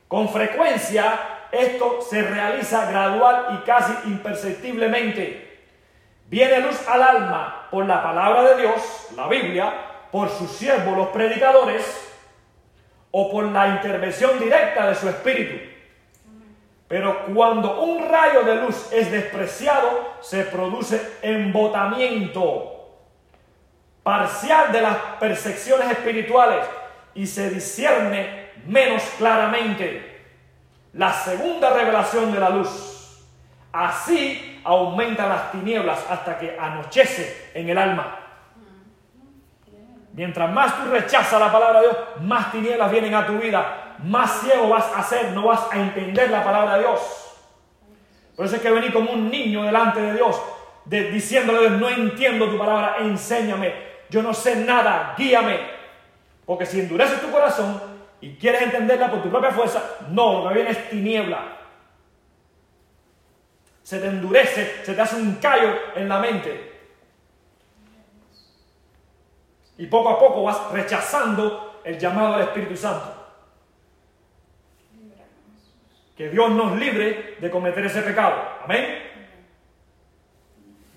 Con 0.07 0.28
frecuencia 0.28 1.49
esto 1.50 1.99
se 2.00 2.23
realiza 2.23 2.88
gradual 2.88 3.59
y 3.59 3.66
casi 3.66 3.92
imperceptiblemente. 4.04 5.64
Viene 6.26 6.61
luz 6.61 6.78
al 6.87 7.02
alma 7.02 7.66
por 7.73 7.87
la 7.87 8.00
palabra 8.00 8.54
de 8.54 8.62
Dios, 8.62 9.09
la 9.16 9.26
Biblia, 9.26 9.75
por 10.12 10.30
sus 10.30 10.52
siervos 10.52 10.97
los 10.97 11.09
predicadores, 11.09 11.83
o 13.11 13.33
por 13.33 13.47
la 13.47 13.66
intervención 13.66 14.38
directa 14.38 14.87
de 14.87 14.95
su 14.95 15.09
espíritu. 15.09 15.77
Pero 16.88 17.26
cuando 17.35 17.83
un 17.83 18.09
rayo 18.09 18.42
de 18.42 18.57
luz 18.57 18.90
es 18.92 19.11
despreciado, 19.12 20.16
se 20.21 20.45
produce 20.45 21.18
embotamiento 21.21 22.75
parcial 24.02 24.73
de 24.73 24.80
las 24.80 24.97
percepciones 25.21 25.90
espirituales 25.90 26.64
y 27.14 27.26
se 27.26 27.50
discierne 27.50 28.52
menos 28.66 29.02
claramente 29.18 30.23
la 30.95 31.12
segunda 31.12 31.75
revelación 31.75 32.33
de 32.33 32.40
la 32.40 32.49
luz. 32.49 33.23
Así 33.71 34.62
aumentan 34.64 35.28
las 35.28 35.52
tinieblas 35.52 36.02
hasta 36.09 36.38
que 36.38 36.57
anochece 36.59 37.50
en 37.52 37.68
el 37.68 37.76
alma. 37.76 38.16
Mientras 40.14 40.50
más 40.50 40.83
tú 40.83 40.90
rechazas 40.90 41.38
la 41.38 41.52
palabra 41.52 41.80
de 41.80 41.88
Dios, 41.88 41.99
más 42.23 42.50
tinieblas 42.50 42.90
vienen 42.90 43.14
a 43.14 43.26
tu 43.26 43.38
vida, 43.38 43.88
más 44.05 44.40
ciego 44.40 44.69
vas 44.69 44.90
a 44.95 45.02
ser, 45.02 45.33
no 45.33 45.47
vas 45.47 45.67
a 45.71 45.78
entender 45.78 46.31
la 46.31 46.45
palabra 46.45 46.75
de 46.75 46.81
Dios. 46.81 47.00
Por 48.37 48.47
eso 48.47 48.57
es 48.57 48.62
que 48.62 48.71
venir 48.71 48.93
como 48.93 49.11
un 49.11 49.31
niño 49.31 49.64
delante 49.64 50.00
de 50.00 50.14
Dios, 50.14 50.40
diciéndole 50.85 51.59
a 51.59 51.62
Dios, 51.62 51.81
no 51.81 51.88
entiendo 51.88 52.49
tu 52.49 52.57
palabra, 52.57 52.99
enséñame, 53.00 53.75
yo 54.11 54.23
no 54.23 54.33
sé 54.33 54.57
nada, 54.57 55.14
guíame. 55.19 55.59
Porque 56.47 56.64
si 56.64 56.81
endureces 56.81 57.21
tu 57.21 57.31
corazón 57.31 57.81
y 58.21 58.37
quieres 58.37 58.62
entenderla 58.62 59.11
por 59.11 59.23
tu 59.23 59.28
propia 59.28 59.50
fuerza, 59.50 59.83
no, 60.11 60.45
lo 60.45 60.49
que 60.49 60.55
viene 60.55 60.71
es 60.71 60.88
tiniebla. 60.88 61.57
Se 63.83 63.99
te 63.99 64.07
endurece, 64.07 64.85
se 64.85 64.95
te 64.95 65.00
hace 65.00 65.17
un 65.17 65.35
callo 65.37 65.75
en 65.97 66.09
la 66.09 66.19
mente. 66.19 66.81
Y 69.78 69.87
poco 69.87 70.11
a 70.11 70.19
poco 70.19 70.43
vas 70.43 70.71
rechazando 70.73 71.81
el 71.85 71.99
llamado 71.99 72.33
del 72.33 72.43
Espíritu 72.43 72.76
Santo. 72.76 73.17
Que 76.18 76.28
Dios 76.28 76.50
nos 76.50 76.76
libre 76.76 77.37
de 77.38 77.48
cometer 77.48 77.87
ese 77.87 78.02
pecado. 78.02 78.34
Amén. 78.64 79.04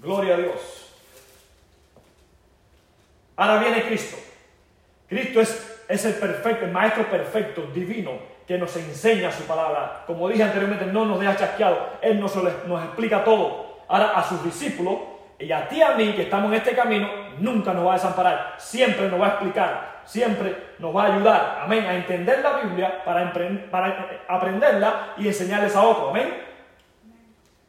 Gloria 0.01 0.33
a 0.33 0.37
Dios. 0.37 0.95
Ahora 3.35 3.59
viene 3.59 3.83
Cristo. 3.83 4.17
Cristo 5.07 5.41
es, 5.41 5.83
es 5.87 6.05
el 6.05 6.15
perfecto, 6.15 6.65
el 6.65 6.71
maestro 6.71 7.07
perfecto, 7.07 7.69
divino, 7.71 8.13
que 8.47 8.57
nos 8.57 8.75
enseña 8.77 9.31
su 9.31 9.43
palabra. 9.43 10.05
Como 10.07 10.27
dije 10.27 10.41
anteriormente, 10.41 10.87
no 10.87 11.05
nos 11.05 11.19
deja 11.19 11.35
chasqueado. 11.35 11.99
Él 12.01 12.19
nos, 12.19 12.35
nos 12.65 12.83
explica 12.85 13.23
todo. 13.23 13.77
Ahora 13.89 14.17
a 14.17 14.23
sus 14.23 14.43
discípulos 14.43 15.01
y 15.37 15.51
a 15.51 15.69
ti 15.69 15.77
y 15.77 15.81
a 15.83 15.91
mí 15.91 16.13
que 16.13 16.23
estamos 16.23 16.51
en 16.51 16.57
este 16.57 16.73
camino, 16.73 17.07
nunca 17.37 17.73
nos 17.73 17.85
va 17.85 17.91
a 17.91 17.97
desamparar. 17.97 18.55
Siempre 18.57 19.07
nos 19.07 19.21
va 19.21 19.25
a 19.27 19.29
explicar 19.29 19.90
siempre 20.05 20.75
nos 20.79 20.96
va 20.96 21.03
a 21.03 21.15
ayudar, 21.15 21.60
amén, 21.63 21.86
a 21.86 21.96
entender 21.96 22.39
la 22.41 22.60
Biblia 22.60 23.03
para, 23.03 23.31
para 23.70 24.24
aprenderla 24.27 25.13
y 25.17 25.27
enseñarles 25.27 25.75
a 25.75 25.84
otros, 25.84 26.10
amén. 26.10 26.43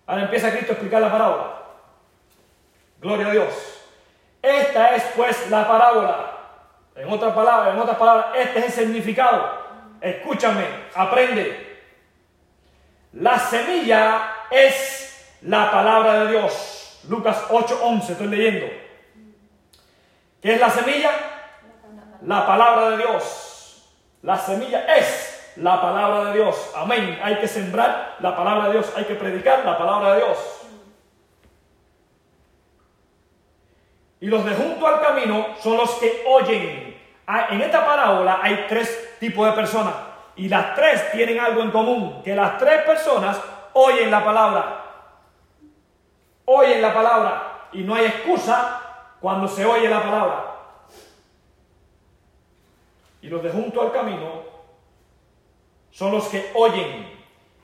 Ahora 0.07 0.23
empieza 0.23 0.51
Cristo 0.51 0.73
a 0.73 0.75
explicar 0.75 1.01
la 1.01 1.13
parábola. 1.13 1.63
Gloria 3.01 3.27
a 3.29 3.31
Dios. 3.33 3.83
Esta 4.43 4.95
es 4.95 5.05
pues 5.17 5.51
la 5.51 5.67
parábola. 5.67 6.33
En 6.97 7.11
otras 7.11 7.33
palabras, 7.33 7.75
en 7.75 7.81
otras 7.81 7.97
palabras, 7.97 8.27
este 8.37 8.59
es 8.59 8.65
el 8.67 8.73
significado. 8.73 9.63
Escúchame, 10.01 10.65
aprende. 10.95 11.81
La 13.15 13.39
semilla 13.39 14.47
es 14.51 15.39
la 15.43 15.71
palabra 15.71 16.25
de 16.25 16.33
Dios. 16.33 17.01
Lucas 17.09 17.45
8:11, 17.49 18.11
estoy 18.11 18.27
leyendo. 18.27 18.67
¿Qué 20.41 20.55
es 20.55 20.61
la 20.61 20.71
semilla? 20.71 21.11
La 22.25 22.47
palabra 22.47 22.91
de 22.91 22.97
Dios. 22.99 23.89
La 24.23 24.37
semilla 24.37 24.85
es 24.97 25.53
la 25.57 25.81
palabra 25.81 26.27
de 26.27 26.35
Dios. 26.35 26.71
Amén. 26.77 27.19
Hay 27.23 27.37
que 27.37 27.49
sembrar 27.49 28.17
la 28.21 28.37
palabra 28.37 28.67
de 28.67 28.73
Dios. 28.73 28.93
Hay 28.97 29.05
que 29.05 29.15
predicar 29.15 29.65
la 29.65 29.77
palabra 29.77 30.15
de 30.15 30.25
Dios. 30.25 30.39
Y 34.21 34.27
los 34.27 34.45
de 34.45 34.55
junto 34.55 34.87
al 34.87 35.01
camino 35.01 35.47
son 35.61 35.77
los 35.77 35.91
que 35.95 36.23
oyen. 36.29 36.97
en 37.51 37.61
esta 37.61 37.85
parábola 37.85 38.39
hay 38.41 38.67
tres 38.69 39.17
tipos 39.19 39.47
de 39.47 39.53
personas 39.53 39.95
y 40.37 40.49
las 40.49 40.75
tres 40.75 41.11
tienen 41.11 41.41
algo 41.41 41.63
en 41.63 41.71
común, 41.71 42.23
que 42.23 42.35
las 42.35 42.57
tres 42.57 42.83
personas 42.83 43.41
oyen 43.73 44.11
la 44.11 44.25
palabra. 44.25 44.79
Oyen 46.45 46.81
la 46.81 46.95
palabra 46.95 47.69
y 47.73 47.83
no 47.83 47.95
hay 47.95 48.07
excusa 48.07 48.81
cuando 49.21 49.49
se 49.49 49.65
oye 49.65 49.89
la 49.89 50.03
palabra. 50.03 50.52
Y 53.23 53.29
los 53.29 53.43
de 53.43 53.51
junto 53.51 53.81
al 53.81 53.93
camino 53.93 54.43
son 55.91 56.13
los 56.13 56.27
que 56.27 56.51
oyen. 56.55 57.11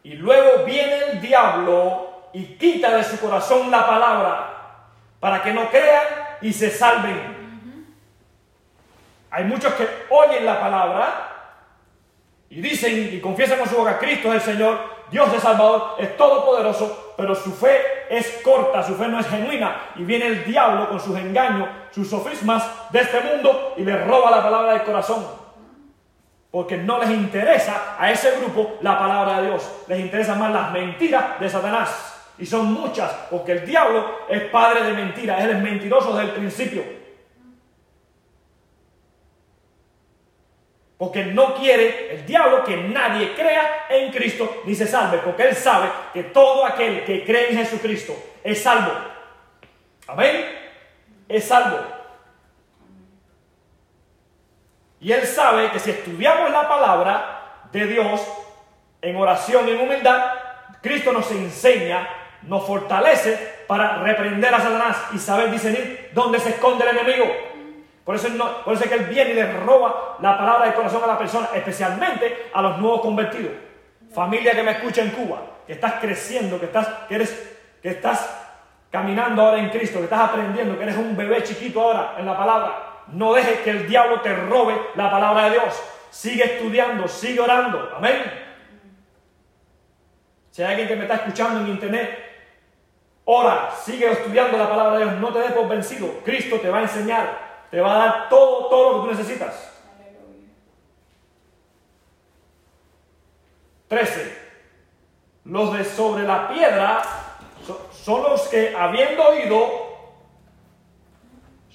Y 0.04 0.14
luego 0.14 0.64
viene 0.64 0.98
el 1.10 1.20
diablo 1.20 2.30
y 2.32 2.56
quita 2.56 2.96
de 2.96 3.04
su 3.04 3.18
corazón 3.18 3.70
la 3.70 3.86
palabra 3.86 4.54
para 5.20 5.42
que 5.42 5.52
no 5.52 5.68
crean 5.68 6.04
y 6.40 6.52
se 6.52 6.70
salven. 6.70 7.38
Hay 9.30 9.44
muchos 9.44 9.74
que 9.74 9.86
oyen 10.10 10.46
la 10.46 10.60
palabra 10.60 11.28
y 12.48 12.60
dicen 12.60 13.10
y 13.12 13.20
confiesan 13.20 13.58
con 13.58 13.68
su 13.68 13.76
boca, 13.76 13.98
Cristo 13.98 14.32
es 14.32 14.46
el 14.46 14.54
Señor, 14.54 14.78
Dios 15.10 15.32
es 15.34 15.42
Salvador, 15.42 15.96
es 15.98 16.16
todopoderoso, 16.16 17.14
pero 17.16 17.34
su 17.34 17.52
fe 17.52 18.06
es 18.08 18.40
corta, 18.42 18.82
su 18.82 18.94
fe 18.94 19.08
no 19.08 19.18
es 19.18 19.26
genuina. 19.26 19.90
Y 19.96 20.04
viene 20.04 20.26
el 20.26 20.44
diablo 20.44 20.88
con 20.88 21.00
sus 21.00 21.16
engaños, 21.16 21.68
sus 21.90 22.08
sofismas 22.08 22.90
de 22.90 23.00
este 23.00 23.20
mundo 23.20 23.74
y 23.76 23.82
le 23.82 24.04
roba 24.04 24.30
la 24.30 24.42
palabra 24.42 24.72
del 24.72 24.84
corazón. 24.84 25.37
Porque 26.50 26.76
no 26.76 26.98
les 26.98 27.10
interesa 27.10 27.96
a 27.98 28.10
ese 28.10 28.38
grupo 28.38 28.78
la 28.80 28.98
palabra 28.98 29.40
de 29.40 29.48
Dios, 29.48 29.70
les 29.86 30.00
interesan 30.00 30.38
más 30.38 30.52
las 30.52 30.72
mentiras 30.72 31.38
de 31.38 31.48
Satanás. 31.48 32.14
Y 32.38 32.46
son 32.46 32.72
muchas, 32.72 33.10
porque 33.30 33.52
el 33.52 33.66
diablo 33.66 34.20
es 34.28 34.42
padre 34.44 34.84
de 34.84 34.92
mentiras, 34.92 35.42
él 35.42 35.50
es 35.50 35.58
mentiroso 35.58 36.16
desde 36.16 36.30
el 36.30 36.36
principio. 36.36 36.98
Porque 40.96 41.26
no 41.26 41.54
quiere 41.54 42.14
el 42.14 42.26
diablo 42.26 42.64
que 42.64 42.76
nadie 42.76 43.34
crea 43.34 43.86
en 43.88 44.10
Cristo 44.10 44.62
ni 44.64 44.74
se 44.74 44.86
salve, 44.86 45.18
porque 45.18 45.48
él 45.48 45.54
sabe 45.54 45.88
que 46.12 46.24
todo 46.24 46.66
aquel 46.66 47.04
que 47.04 47.24
cree 47.24 47.50
en 47.50 47.58
Jesucristo 47.58 48.16
es 48.42 48.62
salvo. 48.62 48.92
Amén. 50.08 50.44
Es 51.28 51.44
salvo. 51.44 51.97
Y 55.08 55.12
él 55.14 55.26
sabe 55.26 55.70
que 55.70 55.78
si 55.78 55.90
estudiamos 55.90 56.50
la 56.50 56.68
palabra 56.68 57.62
de 57.72 57.86
Dios 57.86 58.20
en 59.00 59.16
oración 59.16 59.66
y 59.66 59.70
en 59.70 59.80
humildad, 59.80 60.32
Cristo 60.82 61.14
nos 61.14 61.30
enseña 61.30 62.06
nos 62.42 62.66
fortalece 62.66 63.62
para 63.66 64.02
reprender 64.02 64.54
a 64.54 64.60
Satanás 64.60 64.98
y 65.14 65.18
saber 65.18 65.50
discernir 65.50 66.10
dónde 66.12 66.38
se 66.38 66.50
esconde 66.50 66.84
el 66.84 66.98
enemigo. 66.98 67.24
Por 68.04 68.16
eso, 68.16 68.28
no, 68.28 68.62
por 68.62 68.74
eso 68.74 68.84
es 68.84 68.90
que 68.90 68.96
Él 68.96 69.06
viene 69.06 69.30
y 69.30 69.34
le 69.36 69.50
roba 69.50 70.18
la 70.20 70.36
palabra 70.36 70.66
de 70.66 70.74
corazón 70.74 71.02
a 71.02 71.06
la 71.06 71.16
persona, 71.16 71.48
especialmente 71.54 72.50
a 72.52 72.60
los 72.60 72.76
nuevos 72.76 73.00
convertidos. 73.00 73.52
Familia 74.12 74.52
que 74.52 74.62
me 74.62 74.72
escucha 74.72 75.00
en 75.00 75.12
Cuba, 75.12 75.40
que 75.66 75.72
estás 75.72 75.94
creciendo, 76.02 76.60
que 76.60 76.66
estás, 76.66 76.86
que 77.08 77.14
eres, 77.14 77.56
que 77.82 77.88
estás 77.88 78.28
caminando 78.90 79.40
ahora 79.40 79.58
en 79.58 79.70
Cristo, 79.70 80.00
que 80.00 80.04
estás 80.04 80.20
aprendiendo, 80.20 80.76
que 80.76 80.82
eres 80.82 80.98
un 80.98 81.16
bebé 81.16 81.42
chiquito 81.44 81.80
ahora 81.80 82.16
en 82.18 82.26
la 82.26 82.36
palabra. 82.36 82.97
No 83.12 83.32
dejes 83.32 83.60
que 83.60 83.70
el 83.70 83.88
diablo 83.88 84.20
te 84.20 84.34
robe 84.34 84.74
la 84.94 85.10
palabra 85.10 85.44
de 85.44 85.50
Dios. 85.52 85.82
Sigue 86.10 86.44
estudiando, 86.44 87.08
sigue 87.08 87.40
orando. 87.40 87.92
Amén. 87.96 88.22
Si 90.50 90.62
hay 90.62 90.70
alguien 90.70 90.88
que 90.88 90.96
me 90.96 91.02
está 91.02 91.14
escuchando 91.16 91.60
en 91.60 91.68
internet 91.68 92.28
Ora, 93.30 93.70
sigue 93.84 94.10
estudiando 94.10 94.56
la 94.56 94.70
palabra 94.70 94.98
de 94.98 95.04
Dios, 95.04 95.16
no 95.20 95.30
te 95.30 95.40
des 95.40 95.52
por 95.52 95.68
vencido. 95.68 96.08
Cristo 96.24 96.58
te 96.60 96.70
va 96.70 96.78
a 96.78 96.82
enseñar, 96.82 97.66
te 97.70 97.78
va 97.78 97.94
a 97.94 97.98
dar 97.98 98.28
todo, 98.30 98.70
todo 98.70 98.90
lo 98.90 99.02
que 99.02 99.08
tú 99.10 99.18
necesitas. 99.18 99.70
13. 103.88 104.38
Los 105.44 105.76
de 105.76 105.84
sobre 105.84 106.22
la 106.22 106.48
piedra 106.48 107.02
son 107.92 108.22
los 108.22 108.48
que 108.48 108.74
habiendo 108.74 109.28
oído, 109.28 109.87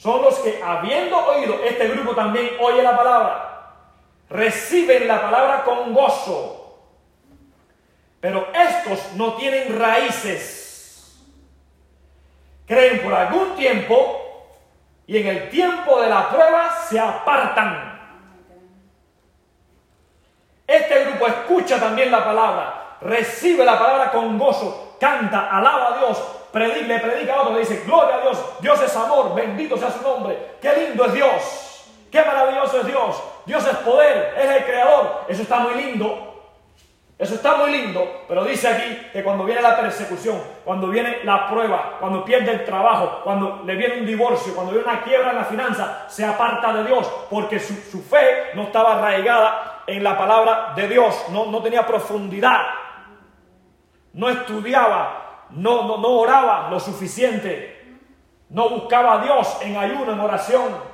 son 0.03 0.21
los 0.21 0.37
que 0.39 0.61
habiendo 0.61 1.17
oído, 1.17 1.63
este 1.63 1.87
grupo 1.87 2.13
también 2.13 2.57
oye 2.59 2.83
la 2.83 2.97
palabra, 2.97 3.71
reciben 4.29 5.07
la 5.07 5.21
palabra 5.21 5.63
con 5.63 5.93
gozo, 5.93 6.77
pero 8.19 8.49
estos 8.53 9.13
no 9.13 9.35
tienen 9.35 9.79
raíces. 9.79 11.23
Creen 12.67 13.01
por 13.01 13.13
algún 13.13 13.55
tiempo 13.55 14.49
y 15.07 15.19
en 15.19 15.27
el 15.27 15.49
tiempo 15.49 16.01
de 16.01 16.09
la 16.09 16.29
prueba 16.29 16.75
se 16.89 16.99
apartan. 16.99 18.01
Este 20.67 21.05
grupo 21.05 21.27
escucha 21.27 21.79
también 21.79 22.11
la 22.11 22.25
palabra, 22.25 22.97
recibe 22.99 23.63
la 23.63 23.79
palabra 23.79 24.11
con 24.11 24.37
gozo, 24.37 24.97
canta, 24.99 25.49
alaba 25.49 25.95
a 25.95 25.97
Dios, 25.99 26.21
predica, 26.53 26.87
le 26.87 26.99
predica 26.99 27.33
a 27.33 27.41
otro, 27.41 27.53
le 27.53 27.59
dice, 27.61 27.83
gloria 27.85 28.15
a 28.15 28.21
Dios, 28.21 28.37
Dios 28.61 28.81
es 28.81 28.95
amor, 28.95 29.33
bendito 29.33 29.75
sea 29.75 29.89
su 29.89 30.01
nombre, 30.03 30.37
qué 30.61 30.71
lindo 30.73 31.03
es 31.05 31.13
Dios, 31.13 31.91
qué 32.11 32.23
maravilloso 32.23 32.79
es 32.79 32.85
Dios, 32.85 33.23
Dios 33.45 33.67
es 33.67 33.75
poder, 33.77 34.35
es 34.37 34.49
el 34.49 34.63
creador, 34.63 35.21
eso 35.27 35.41
está 35.41 35.59
muy 35.59 35.73
lindo, 35.73 36.33
eso 37.17 37.35
está 37.35 37.55
muy 37.55 37.71
lindo, 37.71 38.05
pero 38.27 38.43
dice 38.43 38.67
aquí 38.67 39.09
que 39.11 39.23
cuando 39.23 39.45
viene 39.45 39.61
la 39.61 39.75
persecución, 39.75 40.39
cuando 40.63 40.89
viene 40.89 41.23
la 41.23 41.49
prueba, 41.49 41.97
cuando 41.99 42.23
pierde 42.23 42.51
el 42.51 42.65
trabajo, 42.65 43.21
cuando 43.23 43.63
le 43.65 43.75
viene 43.75 43.99
un 44.01 44.05
divorcio, 44.05 44.53
cuando 44.53 44.73
viene 44.73 44.87
una 44.87 45.01
quiebra 45.01 45.31
en 45.31 45.37
la 45.37 45.45
finanza, 45.45 46.05
se 46.07 46.23
aparta 46.23 46.71
de 46.73 46.83
Dios 46.83 47.09
porque 47.29 47.59
su, 47.59 48.01
fe 48.01 48.51
no 48.53 48.63
estaba 48.63 48.97
arraigada 48.97 49.83
en 49.87 50.03
la 50.03 50.17
palabra 50.17 50.73
de 50.75 50.87
Dios, 50.87 51.25
no, 51.29 51.45
no 51.45 51.63
tenía 51.63 51.85
profundidad, 51.87 52.61
no 54.13 54.29
estudiaba, 54.29 55.22
no, 55.55 55.87
no, 55.87 55.97
no 55.97 56.07
oraba 56.19 56.69
lo 56.69 56.79
suficiente, 56.79 57.99
no 58.49 58.69
buscaba 58.69 59.13
a 59.13 59.23
Dios 59.23 59.57
en 59.61 59.77
ayuno, 59.77 60.13
en 60.13 60.19
oración. 60.19 60.93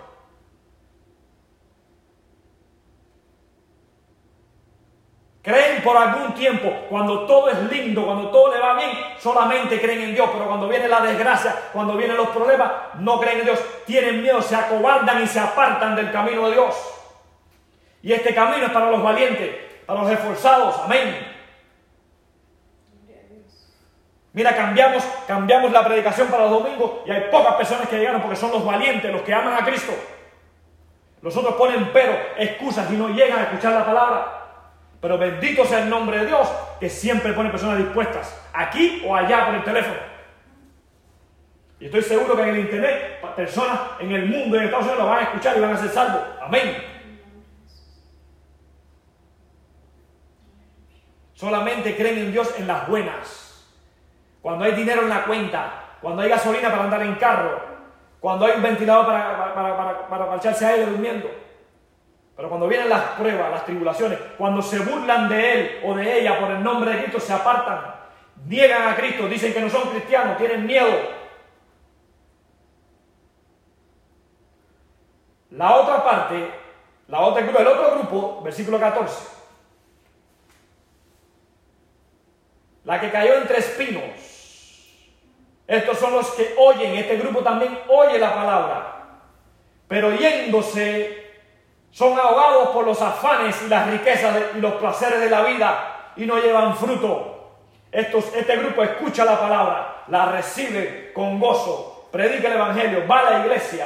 Creen 5.41 5.81
por 5.81 5.95
algún 5.95 6.33
tiempo, 6.33 6.69
cuando 6.89 7.25
todo 7.25 7.49
es 7.49 7.57
lindo, 7.71 8.05
cuando 8.05 8.29
todo 8.29 8.53
le 8.53 8.59
va 8.59 8.75
bien, 8.75 8.91
solamente 9.17 9.79
creen 9.79 10.01
en 10.01 10.13
Dios, 10.13 10.29
pero 10.33 10.47
cuando 10.47 10.67
viene 10.67 10.87
la 10.87 11.01
desgracia, 11.01 11.55
cuando 11.71 11.95
vienen 11.95 12.17
los 12.17 12.29
problemas, 12.29 12.71
no 12.95 13.19
creen 13.19 13.39
en 13.39 13.45
Dios, 13.45 13.59
tienen 13.85 14.21
miedo, 14.21 14.41
se 14.41 14.55
acobardan 14.55 15.23
y 15.23 15.27
se 15.27 15.39
apartan 15.39 15.95
del 15.95 16.11
camino 16.11 16.47
de 16.47 16.53
Dios. 16.53 16.75
Y 18.03 18.11
este 18.11 18.35
camino 18.35 18.65
es 18.65 18.71
para 18.71 18.91
los 18.91 19.01
valientes, 19.01 19.55
para 19.85 20.01
los 20.01 20.11
esforzados, 20.11 20.77
amén. 20.83 21.38
Mira, 24.39 24.55
cambiamos, 24.55 25.03
cambiamos 25.27 25.69
la 25.69 25.83
predicación 25.83 26.29
para 26.29 26.43
los 26.43 26.63
domingos 26.63 27.01
y 27.05 27.11
hay 27.11 27.29
pocas 27.29 27.55
personas 27.55 27.89
que 27.89 27.97
llegaron 27.97 28.21
porque 28.21 28.37
son 28.37 28.51
los 28.51 28.63
valientes, 28.63 29.11
los 29.11 29.21
que 29.23 29.33
aman 29.33 29.53
a 29.53 29.65
Cristo. 29.65 29.91
Los 31.21 31.35
otros 31.35 31.55
ponen 31.55 31.89
pero, 31.91 32.17
excusas 32.37 32.89
y 32.89 32.95
no 32.95 33.09
llegan 33.09 33.37
a 33.37 33.43
escuchar 33.43 33.73
la 33.73 33.85
palabra. 33.85 34.45
Pero 35.01 35.17
bendito 35.17 35.65
sea 35.65 35.83
el 35.83 35.89
nombre 35.89 36.19
de 36.19 36.27
Dios 36.27 36.49
que 36.79 36.89
siempre 36.89 37.33
pone 37.33 37.49
personas 37.49 37.79
dispuestas, 37.79 38.33
aquí 38.53 39.03
o 39.05 39.13
allá 39.13 39.47
por 39.47 39.55
el 39.55 39.63
teléfono. 39.65 39.99
Y 41.81 41.87
estoy 41.87 42.03
seguro 42.03 42.37
que 42.37 42.43
en 42.43 42.47
el 42.47 42.59
internet, 42.59 43.19
personas 43.35 43.77
en 43.99 44.09
el 44.09 44.25
mundo, 44.25 44.55
en 44.55 44.63
Estados 44.63 44.85
Unidos, 44.85 45.03
lo 45.03 45.09
van 45.09 45.19
a 45.19 45.23
escuchar 45.23 45.57
y 45.57 45.59
van 45.59 45.73
a 45.73 45.77
ser 45.77 45.89
salvos. 45.89 46.21
Amén. 46.41 46.77
Solamente 51.33 51.97
creen 51.97 52.19
en 52.19 52.31
Dios 52.31 52.55
en 52.57 52.67
las 52.67 52.87
buenas. 52.87 53.48
Cuando 54.41 54.65
hay 54.65 54.71
dinero 54.71 55.01
en 55.01 55.09
la 55.09 55.23
cuenta, 55.23 55.71
cuando 56.01 56.21
hay 56.21 56.29
gasolina 56.29 56.69
para 56.69 56.83
andar 56.83 57.01
en 57.01 57.15
carro, 57.15 57.59
cuando 58.19 58.45
hay 58.45 58.53
un 58.53 58.63
ventilador 58.63 59.05
para, 59.05 59.53
para, 59.53 59.77
para, 59.77 60.07
para 60.07 60.25
marcharse 60.25 60.65
aire 60.65 60.85
durmiendo. 60.85 61.29
Pero 62.35 62.47
cuando 62.47 62.67
vienen 62.67 62.89
las 62.89 63.01
pruebas, 63.17 63.51
las 63.51 63.65
tribulaciones, 63.65 64.17
cuando 64.37 64.61
se 64.61 64.79
burlan 64.79 65.27
de 65.27 65.53
él 65.53 65.81
o 65.83 65.93
de 65.93 66.19
ella 66.19 66.39
por 66.39 66.51
el 66.51 66.63
nombre 66.63 66.91
de 66.91 66.99
Cristo, 66.99 67.19
se 67.19 67.33
apartan, 67.33 67.81
niegan 68.45 68.87
a 68.87 68.95
Cristo, 68.95 69.27
dicen 69.27 69.53
que 69.53 69.59
no 69.59 69.69
son 69.69 69.89
cristianos, 69.89 70.37
tienen 70.37 70.65
miedo. 70.65 70.89
La 75.51 75.75
otra 75.75 76.03
parte, 76.03 76.49
la 77.07 77.19
otra, 77.21 77.41
el 77.41 77.67
otro 77.67 77.95
grupo, 77.95 78.41
versículo 78.41 78.79
14. 78.79 79.38
La 82.89 82.99
que 82.99 83.11
cayó 83.11 83.35
entre 83.35 83.59
espinos. 83.59 84.01
Estos 85.67 85.99
son 85.99 86.11
los 86.11 86.31
que 86.31 86.55
oyen, 86.57 86.95
este 86.95 87.17
grupo 87.17 87.41
también 87.41 87.77
oye 87.87 88.17
la 88.17 88.33
palabra, 88.33 89.19
pero 89.87 90.11
yéndose 90.15 91.29
son 91.91 92.17
ahogados 92.17 92.69
por 92.69 92.87
los 92.87 92.99
afanes 92.99 93.61
y 93.63 93.69
las 93.69 93.91
riquezas 93.91 94.35
y 94.55 94.59
los 94.59 94.73
placeres 94.73 95.19
de 95.19 95.29
la 95.29 95.43
vida 95.43 96.13
y 96.15 96.25
no 96.25 96.39
llevan 96.39 96.75
fruto. 96.75 97.59
Estos, 97.91 98.33
este 98.33 98.57
grupo 98.57 98.81
escucha 98.81 99.23
la 99.23 99.39
palabra, 99.39 100.05
la 100.07 100.31
recibe 100.31 101.13
con 101.13 101.39
gozo, 101.39 102.09
predica 102.11 102.47
el 102.47 102.55
Evangelio, 102.55 103.07
va 103.07 103.19
a 103.19 103.29
la 103.29 103.39
iglesia, 103.45 103.85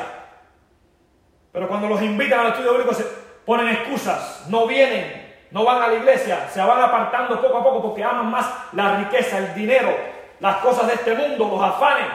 Pero 1.51 1.67
cuando 1.67 1.89
los 1.89 2.01
invitan 2.01 2.39
al 2.39 2.47
estudio 2.53 2.71
bíblico 2.71 2.93
se 2.93 3.03
ponen 3.45 3.67
excusas, 3.67 4.45
no 4.47 4.65
vienen, 4.65 5.22
no 5.53 5.63
van 5.63 5.83
a 5.83 5.87
la 5.87 5.93
iglesia, 5.93 6.49
se 6.49 6.59
van 6.61 6.81
apartando 6.81 7.39
poco 7.39 7.59
a 7.59 7.63
poco 7.63 7.81
porque 7.83 8.03
aman 8.03 8.29
más 8.29 8.45
la 8.73 8.97
riqueza, 8.97 9.37
el 9.37 9.53
dinero, 9.53 9.95
las 10.39 10.57
cosas 10.57 10.87
de 10.87 10.95
este 10.95 11.13
mundo, 11.13 11.47
los 11.47 11.63
afanes, 11.63 12.07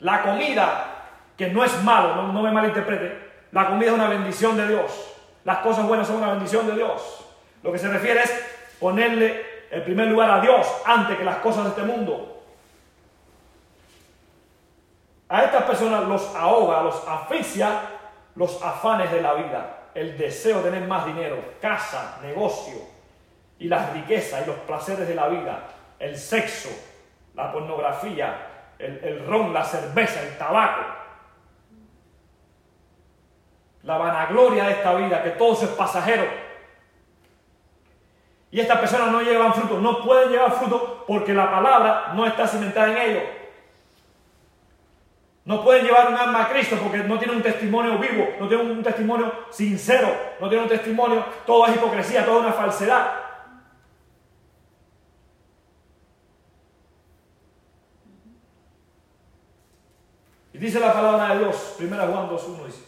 la 0.00 0.22
comida, 0.22 0.84
que 1.36 1.48
no 1.48 1.64
es 1.64 1.82
malo, 1.82 2.16
no, 2.16 2.42
me 2.42 2.50
malinterprete, 2.50 3.46
la 3.52 3.68
comida 3.68 3.90
es 3.90 3.94
una 3.94 4.08
bendición 4.08 4.56
de 4.56 4.68
Dios, 4.68 5.14
las 5.44 5.58
cosas 5.58 5.86
buenas 5.86 6.06
son 6.06 6.16
una 6.16 6.32
bendición 6.32 6.66
de 6.66 6.74
Dios. 6.74 7.24
Lo 7.62 7.72
que 7.72 7.78
se 7.78 7.88
refiere 7.88 8.22
es 8.22 8.74
ponerle 8.78 9.68
el 9.70 9.82
primer 9.82 10.08
lugar 10.08 10.30
a 10.30 10.40
Dios 10.40 10.66
antes 10.84 11.16
que 11.16 11.24
las 11.24 11.36
cosas 11.36 11.64
de 11.64 11.70
este 11.70 11.82
mundo. 11.82 12.42
A 15.28 15.44
estas 15.44 15.62
personas 15.62 16.04
los 16.04 16.34
ahoga, 16.34 16.82
los 16.82 17.06
asfixia 17.06 17.80
los 18.34 18.62
afanes 18.62 19.10
de 19.10 19.20
la 19.20 19.34
vida, 19.34 19.79
el 19.94 20.16
deseo 20.16 20.58
de 20.58 20.70
tener 20.70 20.88
más 20.88 21.06
dinero, 21.06 21.36
casa, 21.60 22.18
negocio 22.22 22.80
y 23.58 23.68
las 23.68 23.92
riquezas 23.92 24.42
y 24.42 24.46
los 24.46 24.56
placeres 24.60 25.06
de 25.06 25.14
la 25.14 25.28
vida, 25.28 25.68
el 25.98 26.16
sexo, 26.16 26.70
la 27.34 27.52
pornografía, 27.52 28.46
el, 28.78 29.02
el 29.04 29.26
ron, 29.26 29.52
la 29.52 29.64
cerveza, 29.64 30.22
el 30.22 30.38
tabaco. 30.38 30.82
La 33.82 33.96
vanagloria 33.96 34.64
de 34.64 34.72
esta 34.72 34.94
vida, 34.94 35.22
que 35.22 35.30
todo 35.30 35.54
eso 35.54 35.64
es 35.64 35.70
pasajero, 35.70 36.24
y 38.52 38.58
estas 38.58 38.80
personas 38.80 39.12
no 39.12 39.22
llevan 39.22 39.54
fruto, 39.54 39.80
no 39.80 40.02
pueden 40.02 40.30
llevar 40.30 40.52
fruto 40.52 41.04
porque 41.06 41.32
la 41.32 41.50
palabra 41.50 42.12
no 42.14 42.26
está 42.26 42.48
cimentada 42.48 42.90
en 42.90 43.10
ellos. 43.10 43.22
No 45.50 45.64
pueden 45.64 45.84
llevar 45.84 46.06
un 46.06 46.14
alma 46.14 46.44
a 46.44 46.48
Cristo 46.48 46.78
porque 46.80 46.98
no 46.98 47.18
tienen 47.18 47.38
un 47.38 47.42
testimonio 47.42 47.98
vivo, 47.98 48.36
no 48.38 48.46
tienen 48.46 48.70
un 48.70 48.84
testimonio 48.84 49.46
sincero, 49.50 50.08
no 50.40 50.48
tienen 50.48 50.62
un 50.62 50.70
testimonio, 50.70 51.24
todo 51.44 51.66
es 51.66 51.74
hipocresía, 51.74 52.24
todo 52.24 52.38
es 52.38 52.44
una 52.44 52.52
falsedad. 52.52 53.14
Y 60.52 60.58
dice 60.58 60.78
la 60.78 60.92
palabra 60.92 61.34
de 61.34 61.40
Dios, 61.40 61.74
1 61.80 61.96
Juan 61.96 62.30
2.1 62.30 62.66
dice. 62.66 62.84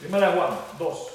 Primera 0.00 0.30
Juan 0.30 0.50
2. 0.78 1.13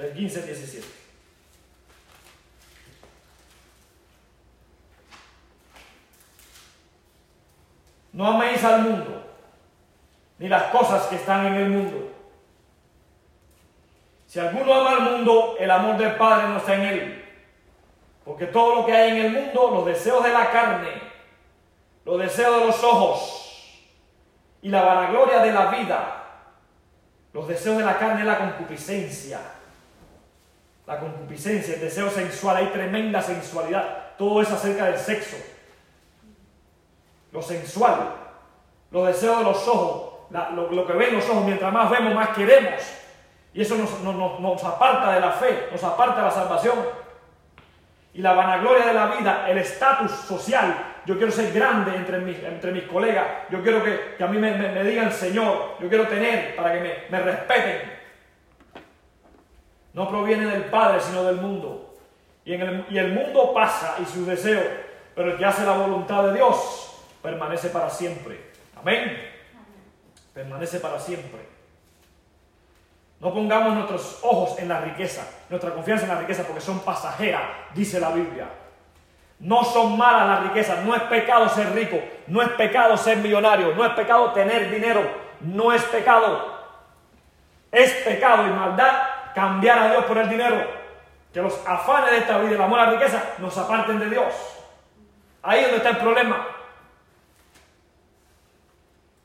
Del 0.00 0.14
15 0.14 0.40
al 0.40 0.46
17. 0.46 0.86
No 8.14 8.26
améis 8.28 8.64
al 8.64 8.80
mundo, 8.80 9.22
ni 10.38 10.48
las 10.48 10.64
cosas 10.64 11.02
que 11.08 11.16
están 11.16 11.48
en 11.48 11.54
el 11.54 11.68
mundo. 11.68 12.12
Si 14.26 14.40
alguno 14.40 14.72
ama 14.72 14.92
al 14.92 15.02
mundo, 15.02 15.56
el 15.60 15.70
amor 15.70 15.98
del 15.98 16.14
Padre 16.16 16.48
no 16.48 16.56
está 16.56 16.76
en 16.76 16.80
él. 16.80 17.24
Porque 18.24 18.46
todo 18.46 18.76
lo 18.76 18.86
que 18.86 18.92
hay 18.92 19.10
en 19.10 19.26
el 19.26 19.32
mundo, 19.32 19.70
los 19.70 19.84
deseos 19.84 20.24
de 20.24 20.32
la 20.32 20.50
carne, 20.50 21.02
los 22.06 22.18
deseos 22.18 22.58
de 22.58 22.66
los 22.68 22.82
ojos 22.82 23.84
y 24.62 24.70
la 24.70 24.80
vanagloria 24.80 25.40
de 25.40 25.52
la 25.52 25.66
vida. 25.66 26.24
Los 27.34 27.46
deseos 27.46 27.76
de 27.76 27.84
la 27.84 27.98
carne 27.98 28.24
la 28.24 28.38
concupiscencia. 28.38 29.59
La 30.90 30.98
concupiscencia, 30.98 31.74
el 31.74 31.82
deseo 31.82 32.10
sensual, 32.10 32.56
hay 32.56 32.66
tremenda 32.66 33.22
sensualidad. 33.22 34.16
Todo 34.18 34.42
es 34.42 34.50
acerca 34.50 34.86
del 34.86 34.98
sexo. 34.98 35.36
Lo 37.30 37.40
sensual, 37.40 38.12
los 38.90 39.06
deseos 39.06 39.38
de 39.38 39.44
los 39.44 39.68
ojos, 39.68 40.26
lo, 40.52 40.84
que 40.88 40.92
ven 40.94 41.14
los 41.14 41.30
ojos, 41.30 41.44
mientras 41.44 41.72
más 41.72 41.88
vemos, 41.92 42.12
más 42.12 42.30
queremos. 42.30 42.82
Y 43.54 43.62
eso 43.62 43.76
nos, 43.76 44.00
nos 44.40 44.64
aparta 44.64 45.12
de 45.12 45.20
la 45.20 45.30
fe, 45.30 45.68
nos 45.70 45.84
aparta 45.84 46.16
de 46.16 46.22
la 46.22 46.30
salvación. 46.32 46.78
Y 48.12 48.20
la 48.20 48.32
vanagloria 48.32 48.86
de 48.86 48.94
la 48.94 49.06
vida, 49.14 49.48
el 49.48 49.58
estatus 49.58 50.10
social, 50.10 50.74
yo 51.06 51.16
quiero 51.16 51.30
ser 51.30 51.52
grande 51.52 51.94
entre 51.94 52.18
mis, 52.18 52.42
entre 52.42 52.72
mis 52.72 52.82
colegas, 52.82 53.26
yo 53.48 53.62
quiero 53.62 53.80
que, 53.84 54.16
a 54.20 54.26
mí 54.26 54.38
me, 54.38 54.82
digan 54.82 55.12
Señor, 55.12 55.76
yo 55.78 55.88
quiero 55.88 56.08
tener 56.08 56.56
para 56.56 56.72
que 56.72 56.80
me, 56.80 56.94
me 57.16 57.20
respeten. 57.22 57.99
No 59.92 60.08
proviene 60.08 60.46
del 60.46 60.66
Padre, 60.66 61.00
sino 61.00 61.24
del 61.24 61.36
mundo. 61.36 61.94
Y, 62.44 62.54
el, 62.54 62.86
y 62.90 62.98
el 62.98 63.12
mundo 63.12 63.52
pasa 63.52 63.96
y 64.00 64.04
sus 64.06 64.26
deseos, 64.26 64.64
pero 65.14 65.32
el 65.32 65.38
que 65.38 65.44
hace 65.44 65.64
la 65.64 65.76
voluntad 65.76 66.24
de 66.24 66.34
Dios 66.34 66.90
permanece 67.22 67.68
para 67.68 67.90
siempre. 67.90 68.50
Amén. 68.76 69.18
Permanece 70.32 70.80
para 70.80 70.98
siempre. 70.98 71.50
No 73.20 73.34
pongamos 73.34 73.74
nuestros 73.74 74.18
ojos 74.22 74.58
en 74.58 74.68
la 74.68 74.80
riqueza, 74.80 75.22
nuestra 75.50 75.72
confianza 75.72 76.04
en 76.04 76.14
la 76.14 76.20
riqueza, 76.20 76.44
porque 76.44 76.62
son 76.62 76.80
pasajeras, 76.80 77.42
dice 77.74 78.00
la 78.00 78.10
Biblia. 78.10 78.48
No 79.40 79.62
son 79.64 79.98
malas 79.98 80.26
las 80.26 80.42
riquezas, 80.44 80.84
no 80.84 80.94
es 80.94 81.02
pecado 81.02 81.48
ser 81.50 81.74
rico, 81.74 81.98
no 82.26 82.40
es 82.40 82.48
pecado 82.50 82.96
ser 82.96 83.18
millonario, 83.18 83.74
no 83.74 83.84
es 83.84 83.92
pecado 83.92 84.32
tener 84.32 84.70
dinero, 84.70 85.02
no 85.40 85.72
es 85.72 85.82
pecado. 85.84 86.58
Es 87.70 87.92
pecado 87.92 88.46
y 88.46 88.50
maldad 88.50 89.09
cambiar 89.34 89.78
a 89.78 89.90
Dios 89.92 90.04
por 90.04 90.18
el 90.18 90.28
dinero. 90.28 90.80
Que 91.32 91.40
los 91.40 91.66
afanes 91.66 92.10
de 92.10 92.18
esta 92.18 92.38
vida 92.38 92.56
el 92.56 92.62
amor 92.62 92.80
a 92.80 92.86
la 92.86 92.92
riqueza 92.92 93.22
nos 93.38 93.56
aparten 93.56 93.98
de 93.98 94.10
Dios. 94.10 94.34
Ahí 95.42 95.60
es 95.60 95.66
donde 95.66 95.76
está 95.78 95.90
el 95.90 95.98
problema. 95.98 96.46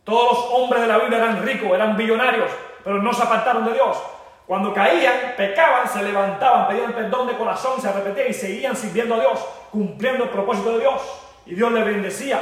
Todos 0.04 0.34
los 0.34 0.46
hombres 0.54 0.84
de 0.84 0.88
la 0.88 1.00
Biblia 1.00 1.18
eran 1.18 1.44
ricos, 1.44 1.72
eran 1.72 1.98
billonarios, 1.98 2.52
pero 2.84 3.02
no 3.02 3.12
se 3.12 3.24
apartaron 3.24 3.66
de 3.66 3.74
Dios. 3.74 3.98
Cuando 4.46 4.72
caían, 4.72 5.34
pecaban, 5.36 5.90
se 5.90 6.04
levantaban, 6.04 6.68
pedían 6.68 6.94
perdón 6.94 7.28
de 7.28 7.36
corazón, 7.36 7.82
se 7.82 7.90
arrepentían 7.90 8.30
y 8.30 8.34
seguían 8.34 8.76
sirviendo 8.76 9.16
a 9.16 9.20
Dios, 9.20 9.44
cumpliendo 9.72 10.26
el 10.26 10.30
propósito 10.30 10.74
de 10.74 10.82
Dios. 10.82 11.02
Y 11.48 11.56
Dios 11.56 11.72
les 11.72 11.84
bendecía. 11.84 12.42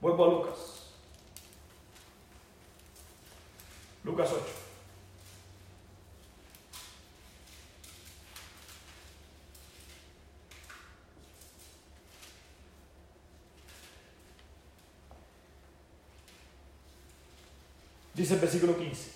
Vuelvo 0.00 0.24
a 0.24 0.28
Lucas. 0.28 0.67
Lucas 4.08 4.30
8. 4.32 4.42
Dice 18.14 18.34
el 18.34 18.40
versículo 18.40 18.78
15. 18.78 19.12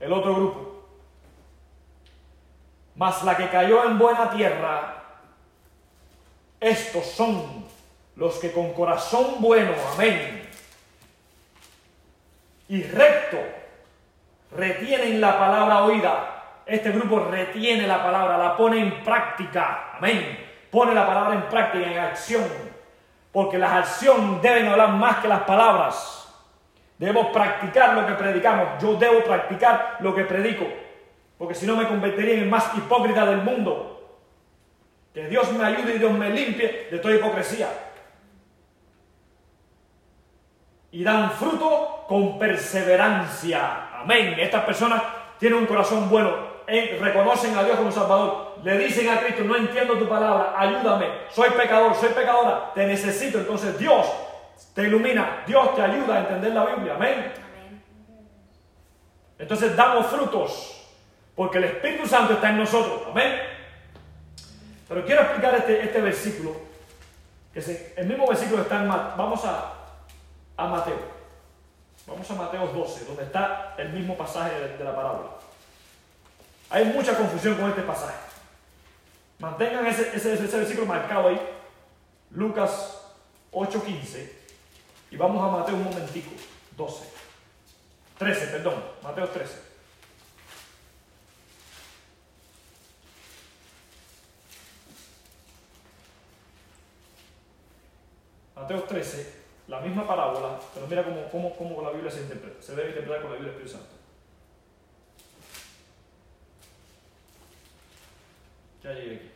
El 0.00 0.12
otro 0.12 0.34
grupo. 0.34 0.86
Mas 2.96 3.24
la 3.24 3.34
que 3.34 3.48
cayó 3.48 3.84
en 3.84 3.98
buena 3.98 4.30
tierra, 4.30 5.04
estos 6.60 7.06
son 7.06 7.64
los 8.14 8.34
que 8.36 8.52
con 8.52 8.74
corazón 8.74 9.36
bueno, 9.40 9.72
amén, 9.94 10.46
y 12.68 12.82
recto, 12.82 13.38
retienen 14.56 15.20
la 15.20 15.38
palabra 15.38 15.84
oída. 15.84 16.32
Este 16.64 16.90
grupo 16.90 17.20
retiene 17.30 17.86
la 17.86 18.02
palabra, 18.02 18.38
la 18.38 18.56
pone 18.56 18.80
en 18.80 19.04
práctica, 19.04 19.92
amén. 19.96 20.44
Pone 20.70 20.94
la 20.94 21.06
palabra 21.06 21.34
en 21.34 21.42
práctica, 21.42 21.86
en 21.86 21.98
acción, 21.98 22.44
porque 23.32 23.58
las 23.58 23.72
acciones 23.72 24.42
deben 24.42 24.66
hablar 24.66 24.90
más 24.90 25.18
que 25.18 25.28
las 25.28 25.42
palabras. 25.42 26.16
Debemos 26.98 27.28
practicar 27.28 27.94
lo 27.94 28.06
que 28.06 28.14
predicamos. 28.14 28.82
Yo 28.82 28.94
debo 28.94 29.22
practicar 29.22 29.98
lo 30.00 30.14
que 30.14 30.24
predico. 30.24 30.66
Porque 31.38 31.54
si 31.54 31.66
no 31.66 31.76
me 31.76 31.86
convertiría 31.86 32.34
en 32.34 32.40
el 32.40 32.48
más 32.48 32.74
hipócrita 32.76 33.26
del 33.26 33.42
mundo. 33.42 33.92
Que 35.12 35.28
Dios 35.28 35.52
me 35.52 35.64
ayude 35.64 35.96
y 35.96 35.98
Dios 35.98 36.12
me 36.12 36.30
limpie 36.30 36.88
de 36.90 36.98
toda 36.98 37.14
hipocresía. 37.14 37.68
Y 40.90 41.04
dan 41.04 41.30
fruto 41.32 42.04
con 42.08 42.38
perseverancia. 42.38 43.85
Amén. 44.06 44.38
Estas 44.38 44.62
personas 44.62 45.02
tienen 45.36 45.58
un 45.58 45.66
corazón 45.66 46.08
bueno. 46.08 46.54
Eh, 46.68 46.96
reconocen 47.00 47.56
a 47.56 47.64
Dios 47.64 47.76
como 47.76 47.90
Salvador. 47.90 48.58
Le 48.62 48.78
dicen 48.78 49.08
a 49.08 49.18
Cristo, 49.18 49.42
no 49.42 49.56
entiendo 49.56 49.94
tu 49.94 50.08
palabra, 50.08 50.54
ayúdame. 50.56 51.08
Soy 51.30 51.50
pecador, 51.50 51.92
soy 51.96 52.10
pecadora. 52.10 52.72
Te 52.72 52.86
necesito. 52.86 53.38
Entonces 53.38 53.76
Dios 53.76 54.06
te 54.76 54.84
ilumina, 54.84 55.42
Dios 55.44 55.74
te 55.74 55.82
ayuda 55.82 56.14
a 56.14 56.18
entender 56.20 56.52
la 56.52 56.66
Biblia. 56.66 56.94
Amén. 56.94 57.32
Entonces 59.40 59.74
damos 59.74 60.06
frutos, 60.06 60.88
porque 61.34 61.58
el 61.58 61.64
Espíritu 61.64 62.06
Santo 62.06 62.34
está 62.34 62.50
en 62.50 62.58
nosotros. 62.58 63.08
Amén. 63.10 63.40
Pero 64.88 65.04
quiero 65.04 65.22
explicar 65.22 65.56
este, 65.56 65.82
este 65.82 66.00
versículo, 66.00 66.52
que 67.52 67.92
el 67.96 68.06
mismo 68.06 68.28
versículo 68.28 68.62
está 68.62 68.76
en 68.76 68.86
Mateo. 68.86 69.14
Vamos 69.16 69.44
a, 69.44 69.72
a 70.56 70.68
Mateo. 70.68 71.15
Vamos 72.06 72.30
a 72.30 72.34
Mateo 72.34 72.68
12, 72.68 73.04
donde 73.04 73.24
está 73.24 73.74
el 73.78 73.92
mismo 73.92 74.16
pasaje 74.16 74.54
de, 74.60 74.84
la 74.84 74.94
parábola. 74.94 75.30
Hay 76.70 76.84
mucha 76.86 77.16
confusión 77.16 77.56
con 77.56 77.68
este 77.70 77.82
pasaje. 77.82 78.16
Mantengan 79.38 79.86
ese, 79.86 80.16
ese, 80.16 80.56
versículo 80.56 80.86
marcado 80.86 81.28
ahí. 81.28 81.40
Lucas 82.30 83.02
8:15. 83.52 84.32
Y 85.10 85.16
vamos 85.16 85.42
a 85.42 85.58
Mateo 85.58 85.74
un 85.74 85.84
momentico. 85.84 86.30
12. 86.76 87.04
13, 88.18 88.46
perdón. 88.46 88.84
Mateo 89.02 89.28
13. 89.28 89.66
Mateo 98.54 98.82
13, 98.84 99.45
la 99.68 99.80
misma 99.80 100.06
parábola, 100.06 100.58
pero 100.72 100.86
mira 100.86 101.04
cómo, 101.30 101.54
cómo, 101.56 101.82
la 101.82 101.90
Biblia 101.90 102.10
se 102.10 102.20
interpreta. 102.20 102.62
Se 102.62 102.74
debe 102.74 102.90
interpretar 102.90 103.22
con 103.22 103.30
la 103.30 103.36
Biblia 103.36 103.52
del 103.52 103.62
Espíritu 103.62 103.84
Santo. 103.84 103.96
Ya 108.82 108.92
llegué 108.92 109.16
aquí. 109.16 109.30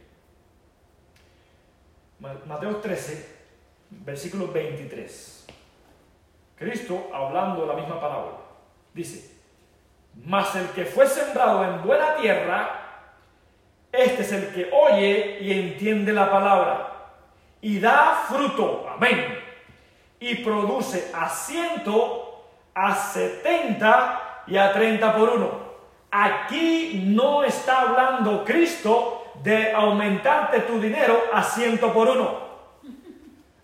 Mateo 2.46 2.76
13, 2.76 3.36
versículo 3.90 4.48
23. 4.48 5.46
Cristo 6.56 7.10
hablando 7.12 7.66
la 7.66 7.74
misma 7.74 8.00
parábola. 8.00 8.36
Dice, 8.92 9.34
mas 10.24 10.54
el 10.54 10.68
que 10.68 10.84
fue 10.84 11.06
sembrado 11.06 11.64
en 11.64 11.82
buena 11.82 12.16
tierra, 12.16 12.80
este 13.90 14.22
es 14.22 14.32
el 14.32 14.54
que 14.54 14.70
oye 14.70 15.38
y 15.40 15.52
entiende 15.52 16.12
la 16.12 16.30
palabra 16.30 16.90
y 17.60 17.80
da 17.80 18.24
fruto, 18.28 18.86
amén, 18.88 19.39
y 20.20 20.36
produce 20.36 21.10
a 21.14 21.28
ciento, 21.28 22.44
a 22.74 22.94
setenta 22.94 24.42
y 24.46 24.56
a 24.58 24.72
treinta 24.72 25.14
por 25.14 25.30
uno. 25.30 25.70
Aquí 26.10 27.02
no 27.06 27.42
está 27.42 27.82
hablando 27.82 28.44
Cristo 28.44 29.32
de 29.42 29.72
aumentarte 29.72 30.60
tu 30.60 30.78
dinero 30.78 31.18
a 31.32 31.42
ciento 31.42 31.92
por 31.92 32.08
uno. 32.08 32.50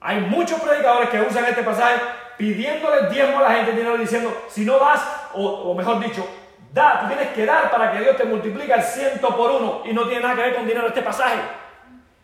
Hay 0.01 0.21
muchos 0.21 0.61
predicadores 0.61 1.11
que 1.11 1.21
usan 1.21 1.45
este 1.45 1.63
pasaje 1.63 2.01
pidiéndole 2.39 3.09
diezmo 3.11 3.39
a 3.39 3.43
la 3.43 3.55
gente, 3.55 3.73
dinero 3.73 3.97
diciendo, 3.97 4.45
si 4.49 4.65
no 4.65 4.79
das, 4.79 5.03
o, 5.35 5.75
mejor 5.75 6.01
dicho, 6.01 6.27
da, 6.73 7.01
tú 7.01 7.09
tienes 7.09 7.29
que 7.29 7.45
dar 7.45 7.71
para 7.71 7.93
que 7.93 8.01
Dios 8.01 8.17
te 8.17 8.25
multiplique 8.25 8.73
el 8.73 8.83
ciento 8.83 9.37
por 9.37 9.51
uno. 9.51 9.83
Y 9.85 9.93
no 9.93 10.07
tiene 10.07 10.23
nada 10.23 10.37
que 10.37 10.43
ver 10.43 10.55
con 10.55 10.67
dinero 10.67 10.87
este 10.87 11.03
pasaje. 11.03 11.41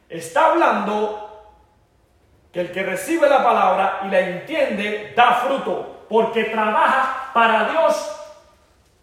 Está 0.09 0.47
hablando 0.47 1.22
que 2.53 2.61
el 2.61 2.73
que 2.73 2.83
recibe 2.83 3.29
la 3.29 3.43
palabra 3.43 4.01
y 4.05 4.09
la 4.09 4.21
entiende 4.21 5.12
da 5.17 5.35
fruto, 5.35 6.05
porque 6.09 6.45
trabaja 6.45 7.31
para 7.33 7.71
Dios 7.71 8.12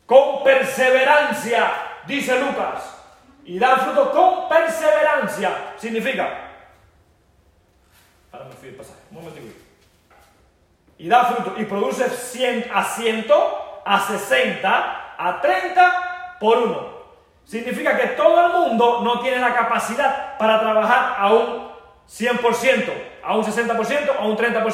con 0.06 0.44
perseverancia, 0.44 1.72
dice 2.06 2.40
Lucas. 2.40 2.96
Y 3.46 3.58
da 3.58 3.78
fruto 3.78 4.12
con 4.12 4.48
perseverancia. 4.48 5.74
Significa, 5.78 6.30
ahora 8.32 8.46
me 8.46 8.52
fui 8.52 8.70
el 8.70 8.76
pasaje, 8.76 9.00
un 9.10 9.18
momentito. 9.18 9.56
Y 11.00 11.08
da 11.08 11.26
fruto 11.26 11.60
y 11.60 11.66
produce 11.66 12.04
a 12.04 12.84
ciento, 12.84 13.82
a 13.84 14.00
60, 14.00 15.16
a 15.18 15.42
30 15.42 16.38
por 16.40 16.58
uno. 16.60 17.00
Significa 17.46 17.98
que 17.98 18.10
todo 18.10 18.46
el 18.46 18.54
mundo 18.54 19.02
no 19.02 19.22
tiene 19.22 19.40
la 19.40 19.56
capacidad 19.56 20.38
para 20.38 20.60
trabajar 20.60 21.16
a 21.18 21.34
un 21.34 21.70
100%, 22.08 22.94
a 23.24 23.36
un 23.36 23.44
60%, 23.44 24.16
a 24.18 24.26
un 24.26 24.38
30%. 24.38 24.74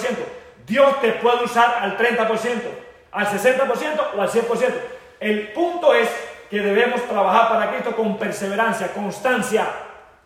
Dios 0.65 1.01
te 1.01 1.12
puede 1.13 1.43
usar 1.43 1.77
al 1.79 1.97
30%, 1.97 2.62
al 3.12 3.27
60% 3.27 3.99
o 4.15 4.21
al 4.21 4.29
100%. 4.29 4.73
El 5.19 5.53
punto 5.53 5.93
es 5.93 6.10
que 6.49 6.60
debemos 6.60 7.01
trabajar 7.08 7.49
para 7.49 7.71
Cristo 7.71 7.95
con 7.95 8.17
perseverancia, 8.17 8.93
constancia. 8.93 9.67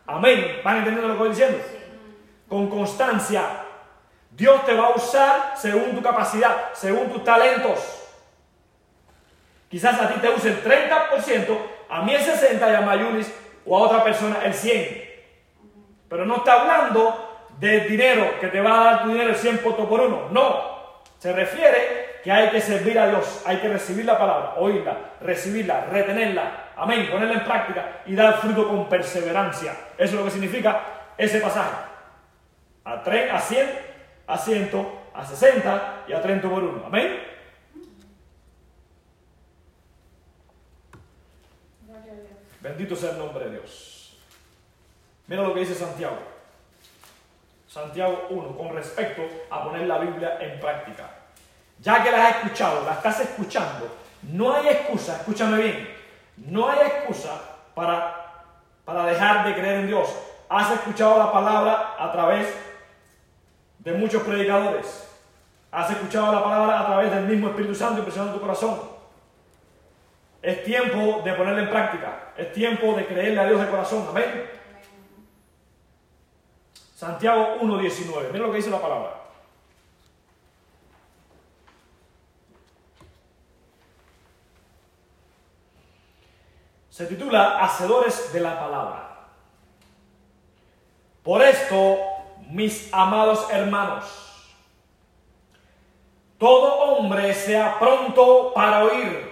Amén. 0.08 0.62
¿Van 0.64 0.78
entendiendo 0.78 1.14
lo 1.14 1.18
que 1.18 1.30
estoy 1.30 1.48
diciendo? 1.48 1.64
Con 2.48 2.70
constancia. 2.70 3.44
Dios 4.32 4.66
te 4.66 4.74
va 4.74 4.88
a 4.88 4.96
usar 4.96 5.54
según 5.56 5.96
tu 5.96 6.02
capacidad, 6.02 6.74
según 6.74 7.10
tus 7.10 7.24
talentos. 7.24 7.80
Quizás 9.70 10.00
a 10.02 10.10
ti 10.10 10.20
te 10.20 10.30
use 10.30 10.50
el 10.50 10.64
30%, 10.64 11.58
a 11.90 12.02
mí 12.02 12.16
el 12.16 12.22
60% 12.22 12.72
y 12.72 12.76
a 12.76 12.82
Mayulis 12.82 13.32
o 13.66 13.78
a 13.78 13.82
otra 13.82 14.04
persona 14.04 14.38
el 14.44 14.54
100%. 14.54 15.06
Pero 16.10 16.26
no 16.26 16.38
está 16.38 16.62
hablando 16.62 17.29
de 17.60 17.82
dinero, 17.82 18.40
que 18.40 18.48
te 18.48 18.62
va 18.62 18.80
a 18.80 18.84
dar 18.84 19.04
tu 19.04 19.10
dinero 19.10 19.30
el 19.30 19.36
100 19.36 19.58
por 19.60 20.00
uno. 20.00 20.30
No. 20.32 20.80
Se 21.18 21.34
refiere 21.34 22.20
que 22.24 22.32
hay 22.32 22.50
que 22.50 22.62
servir 22.62 22.98
a 22.98 23.08
Dios, 23.08 23.44
hay 23.46 23.58
que 23.58 23.68
recibir 23.68 24.06
la 24.06 24.18
palabra, 24.18 24.54
oírla, 24.58 24.98
recibirla, 25.22 25.86
retenerla, 25.86 26.72
amén, 26.76 27.10
ponerla 27.12 27.36
en 27.36 27.44
práctica 27.44 28.02
y 28.06 28.16
dar 28.16 28.40
fruto 28.40 28.68
con 28.68 28.88
perseverancia. 28.88 29.72
Eso 29.98 30.14
es 30.14 30.14
lo 30.14 30.26
que 30.26 30.32
significa 30.32 30.82
ese 31.18 31.40
pasaje. 31.42 31.76
A, 32.86 32.94
a 32.94 33.40
100, 33.40 33.70
a 34.28 34.38
100, 34.38 34.72
a 35.14 35.26
60 35.26 36.04
y 36.08 36.14
a 36.14 36.22
30 36.22 36.50
por 36.50 36.64
uno. 36.64 36.84
Amén. 36.86 37.20
Bendito 42.62 42.96
sea 42.96 43.12
el 43.12 43.18
nombre 43.18 43.46
de 43.46 43.52
Dios. 43.52 44.18
Mira 45.28 45.44
lo 45.44 45.54
que 45.54 45.62
dice 45.62 45.76
Santiago. 45.76 46.39
Santiago 47.70 48.26
1, 48.32 48.58
con 48.58 48.74
respecto 48.74 49.22
a 49.52 49.64
poner 49.64 49.86
la 49.86 50.00
Biblia 50.00 50.40
en 50.42 50.60
práctica. 50.60 51.08
Ya 51.80 52.04
que 52.04 52.10
la 52.10 52.26
has 52.26 52.36
escuchado, 52.38 52.84
la 52.84 52.94
estás 52.94 53.20
escuchando, 53.20 53.96
no 54.24 54.56
hay 54.56 54.70
excusa, 54.70 55.18
escúchame 55.18 55.62
bien, 55.62 55.96
no 56.38 56.68
hay 56.68 56.80
excusa 56.80 57.40
para, 57.76 58.46
para 58.84 59.06
dejar 59.06 59.46
de 59.46 59.54
creer 59.54 59.82
en 59.82 59.88
Dios. 59.88 60.10
Has 60.50 60.72
escuchado 60.72 61.20
la 61.20 61.32
palabra 61.32 61.96
a 62.00 62.12
través 62.12 62.48
de 63.78 63.94
muchos 63.94 64.24
predicadores. 64.24 65.08
Has 65.72 65.92
escuchado 65.92 66.34
la 66.34 66.44
palabra 66.44 66.80
a 66.80 66.86
través 66.88 67.12
del 67.14 67.26
mismo 67.26 67.50
Espíritu 67.50 67.76
Santo 67.76 68.00
impresionando 68.00 68.34
tu 68.34 68.42
corazón. 68.42 68.80
Es 70.42 70.64
tiempo 70.64 71.22
de 71.24 71.34
ponerla 71.34 71.62
en 71.62 71.70
práctica. 71.70 72.32
Es 72.36 72.52
tiempo 72.52 72.94
de 72.94 73.06
creerle 73.06 73.40
a 73.40 73.46
Dios 73.46 73.62
de 73.62 73.70
corazón. 73.70 74.08
Amén. 74.10 74.59
Santiago 77.00 77.60
1.19. 77.62 78.26
Miren 78.28 78.42
lo 78.42 78.52
que 78.52 78.58
dice 78.58 78.70
la 78.70 78.82
palabra. 78.82 79.22
Se 86.90 87.06
titula 87.06 87.60
Hacedores 87.60 88.34
de 88.34 88.42
la 88.42 88.60
palabra. 88.60 89.18
Por 91.24 91.42
esto, 91.42 92.00
mis 92.50 92.94
amados 92.94 93.48
hermanos, 93.50 94.50
todo 96.38 96.80
hombre 96.80 97.34
sea 97.34 97.80
pronto 97.80 98.52
para 98.54 98.84
oír, 98.84 99.32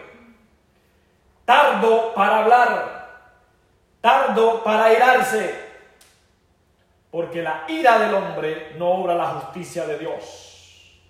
tardo 1.43 2.13
para 2.13 2.39
hablar, 2.39 3.27
tardo 3.99 4.63
para 4.63 4.93
irarse 4.93 5.66
porque 7.17 7.41
la 7.41 7.63
ira 7.67 7.97
del 7.97 8.13
hombre 8.13 8.73
no 8.77 8.89
obra 8.89 9.15
la 9.15 9.25
justicia 9.25 9.88
de 9.88 9.97
Dios. 9.97 11.01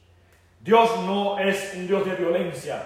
Dios 0.61 1.01
no 1.01 1.37
es 1.37 1.73
un 1.75 1.85
Dios 1.85 2.05
de 2.05 2.15
violencia. 2.15 2.81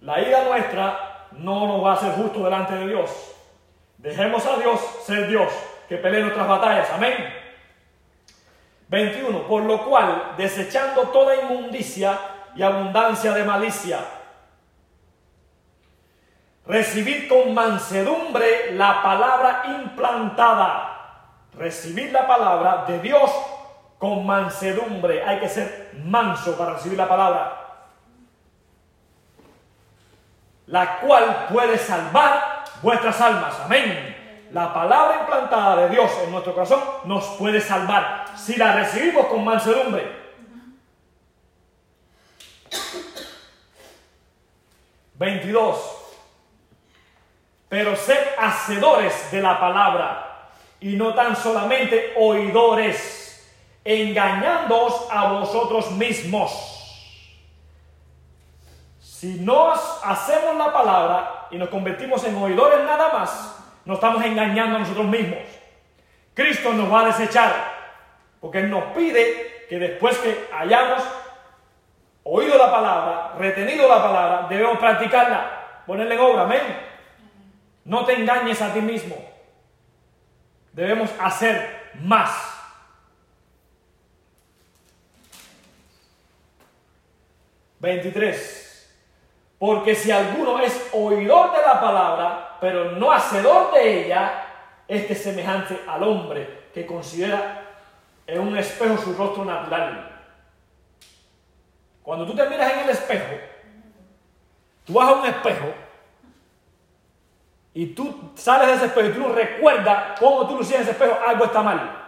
La 0.00 0.20
ira 0.20 0.44
nuestra 0.44 1.26
no 1.32 1.66
nos 1.66 1.84
va 1.84 1.94
a 1.94 1.96
ser 1.96 2.12
justo 2.12 2.44
delante 2.44 2.76
de 2.76 2.86
Dios. 2.86 3.10
Dejemos 3.98 4.46
a 4.46 4.56
Dios 4.56 4.78
ser 5.04 5.26
Dios, 5.26 5.52
que 5.88 5.96
pelee 5.96 6.20
nuestras 6.20 6.46
batallas. 6.46 6.90
Amén. 6.92 7.16
21. 8.86 9.48
Por 9.48 9.64
lo 9.64 9.84
cual, 9.84 10.34
desechando 10.36 11.08
toda 11.08 11.42
inmundicia 11.42 12.16
y 12.54 12.62
abundancia 12.62 13.32
de 13.32 13.42
malicia, 13.42 13.98
recibid 16.68 17.28
con 17.28 17.52
mansedumbre 17.52 18.70
la 18.74 19.02
palabra 19.02 19.64
implantada 19.76 20.93
recibir 21.58 22.12
la 22.12 22.26
palabra 22.26 22.84
de 22.86 22.98
Dios 23.00 23.30
con 23.98 24.26
mansedumbre. 24.26 25.24
Hay 25.24 25.40
que 25.40 25.48
ser 25.48 25.92
manso 26.04 26.56
para 26.56 26.74
recibir 26.74 26.98
la 26.98 27.08
palabra. 27.08 27.60
La 30.66 30.98
cual 31.00 31.46
puede 31.52 31.78
salvar 31.78 32.64
vuestras 32.82 33.20
almas. 33.20 33.60
Amén. 33.64 34.48
La 34.52 34.72
palabra 34.72 35.20
implantada 35.20 35.76
de 35.76 35.88
Dios 35.90 36.10
en 36.22 36.30
nuestro 36.30 36.54
corazón 36.54 36.80
nos 37.04 37.24
puede 37.38 37.60
salvar 37.60 38.26
si 38.36 38.56
la 38.56 38.72
recibimos 38.72 39.26
con 39.26 39.44
mansedumbre. 39.44 40.24
22. 45.14 46.00
Pero 47.68 47.96
sed 47.96 48.18
hacedores 48.38 49.30
de 49.32 49.40
la 49.40 49.58
palabra 49.58 50.23
y 50.84 50.96
no 50.96 51.14
tan 51.14 51.34
solamente 51.34 52.12
oidores, 52.14 53.50
engañándoos 53.82 55.08
a 55.10 55.32
vosotros 55.32 55.90
mismos. 55.92 56.52
Si 59.00 59.38
no 59.40 59.72
hacemos 59.72 60.56
la 60.58 60.70
palabra 60.74 61.46
y 61.50 61.56
nos 61.56 61.70
convertimos 61.70 62.22
en 62.24 62.36
oidores 62.36 62.84
nada 62.84 63.10
más, 63.14 63.64
nos 63.86 63.96
estamos 63.96 64.22
engañando 64.26 64.76
a 64.76 64.80
nosotros 64.80 65.06
mismos. 65.06 65.38
Cristo 66.34 66.74
nos 66.74 66.92
va 66.92 67.00
a 67.00 67.06
desechar, 67.06 67.54
porque 68.38 68.58
Él 68.58 68.68
nos 68.68 68.84
pide 68.94 69.64
que 69.70 69.78
después 69.78 70.18
que 70.18 70.50
hayamos 70.52 71.02
oído 72.24 72.58
la 72.58 72.70
palabra, 72.70 73.32
retenido 73.38 73.88
la 73.88 74.02
palabra, 74.02 74.46
debemos 74.50 74.76
practicarla, 74.76 75.80
ponerla 75.86 76.14
en 76.14 76.20
obra, 76.20 76.42
amén. 76.42 76.60
No 77.86 78.04
te 78.04 78.12
engañes 78.12 78.60
a 78.60 78.70
ti 78.74 78.82
mismo. 78.82 79.32
Debemos 80.74 81.10
hacer 81.20 81.92
más. 82.00 82.52
¿23? 87.80 88.86
Porque 89.58 89.94
si 89.94 90.10
alguno 90.10 90.58
es 90.58 90.90
oidor 90.92 91.52
de 91.52 91.62
la 91.62 91.80
palabra, 91.80 92.58
pero 92.60 92.92
no 92.92 93.12
hacedor 93.12 93.72
de 93.72 94.06
ella, 94.06 94.46
este 94.88 95.12
es 95.12 95.22
semejante 95.22 95.80
al 95.86 96.02
hombre 96.02 96.70
que 96.74 96.84
considera 96.84 97.62
en 98.26 98.40
un 98.40 98.56
espejo 98.58 98.98
su 98.98 99.14
rostro 99.14 99.44
natural. 99.44 100.10
Cuando 102.02 102.26
tú 102.26 102.34
te 102.34 102.48
miras 102.48 102.72
en 102.72 102.80
el 102.80 102.90
espejo, 102.90 103.34
tú 104.84 104.94
vas 104.94 105.08
a 105.08 105.12
un 105.12 105.26
espejo 105.26 105.72
y 107.74 107.86
tú 107.86 108.30
sales 108.36 108.68
de 108.68 108.74
ese 108.74 108.86
espejo 108.86 109.08
y 109.08 109.12
tú 109.12 109.20
no 109.20 109.34
recuerdas 109.34 110.18
cómo 110.20 110.46
tú 110.46 110.56
lucías 110.56 110.76
en 110.76 110.82
ese 110.82 110.92
espejo, 110.92 111.18
algo 111.26 111.44
está 111.44 111.60
mal. 111.60 112.06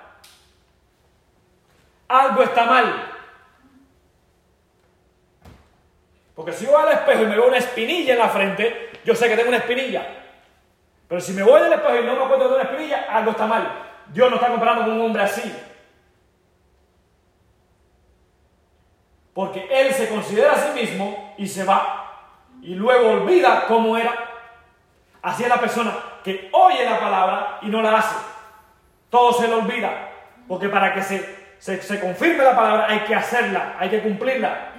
Algo 2.06 2.42
está 2.44 2.64
mal. 2.64 3.12
Porque 6.36 6.52
si 6.52 6.66
yo 6.66 6.70
voy 6.70 6.82
al 6.82 6.92
espejo 6.92 7.22
y 7.22 7.26
me 7.26 7.34
veo 7.34 7.48
una 7.48 7.56
espinilla 7.56 8.12
en 8.12 8.18
la 8.20 8.28
frente, 8.28 8.90
yo 9.04 9.16
sé 9.16 9.28
que 9.28 9.34
tengo 9.36 9.48
una 9.48 9.58
espinilla. 9.58 10.06
Pero 11.08 11.20
si 11.20 11.32
me 11.32 11.42
voy 11.42 11.60
del 11.60 11.72
espejo 11.72 11.96
y 11.96 12.04
no 12.04 12.14
me 12.14 12.24
acuerdo 12.24 12.48
de 12.48 12.54
una 12.54 12.64
espinilla, 12.64 13.06
algo 13.10 13.32
está 13.32 13.46
mal. 13.46 13.68
Dios 14.12 14.30
no 14.30 14.36
está 14.36 14.48
comparando 14.48 14.84
con 14.84 14.92
un 14.92 15.00
hombre 15.00 15.22
así. 15.22 15.52
Porque 19.34 19.66
él 19.68 19.92
se 19.92 20.08
considera 20.08 20.52
a 20.52 20.58
sí 20.58 20.80
mismo 20.80 21.34
y 21.36 21.48
se 21.48 21.64
va. 21.64 22.04
Y 22.62 22.74
luego 22.74 23.10
olvida 23.10 23.66
cómo 23.66 23.96
era. 23.96 24.35
Así 25.26 25.42
es 25.42 25.48
la 25.48 25.58
persona 25.58 25.92
que 26.22 26.48
oye 26.52 26.84
la 26.84 27.00
palabra 27.00 27.58
y 27.62 27.66
no 27.66 27.82
la 27.82 27.98
hace. 27.98 28.14
Todo 29.10 29.32
se 29.32 29.48
le 29.48 29.54
olvida. 29.54 30.08
Porque 30.46 30.68
para 30.68 30.94
que 30.94 31.02
se, 31.02 31.58
se, 31.58 32.00
confirme 32.00 32.44
la 32.44 32.54
palabra 32.54 32.86
hay 32.88 33.00
que 33.00 33.12
hacerla, 33.12 33.74
hay 33.76 33.90
que 33.90 34.02
cumplirla. 34.02 34.72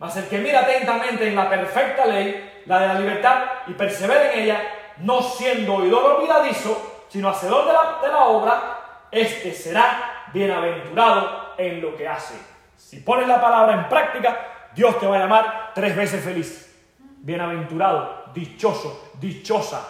Mas 0.00 0.16
el 0.16 0.26
que 0.26 0.38
mira 0.38 0.62
atentamente 0.62 1.28
en 1.28 1.36
la 1.36 1.48
perfecta 1.48 2.04
ley, 2.04 2.62
la 2.66 2.80
de 2.80 2.88
la 2.88 2.94
libertad, 2.94 3.44
y 3.68 3.74
persevera 3.74 4.32
en 4.32 4.40
ella, 4.40 4.62
no 4.98 5.22
siendo 5.22 5.74
oidor 5.74 6.16
olvidadizo, 6.16 7.04
sino 7.08 7.28
hacedor 7.28 7.66
de 7.68 7.72
la, 7.72 7.98
de 8.02 8.08
la 8.08 8.24
obra, 8.24 9.06
este 9.12 9.54
será 9.54 10.26
bienaventurado 10.32 11.54
en 11.56 11.80
lo 11.80 11.96
que 11.96 12.08
hace. 12.08 12.51
Si 12.92 13.00
pones 13.00 13.26
la 13.26 13.40
palabra 13.40 13.72
en 13.72 13.88
práctica, 13.88 14.68
Dios 14.74 15.00
te 15.00 15.06
va 15.06 15.16
a 15.16 15.20
llamar 15.20 15.70
tres 15.74 15.96
veces 15.96 16.22
feliz. 16.22 16.78
Bienaventurado, 16.98 18.26
dichoso, 18.34 19.12
dichosa. 19.18 19.82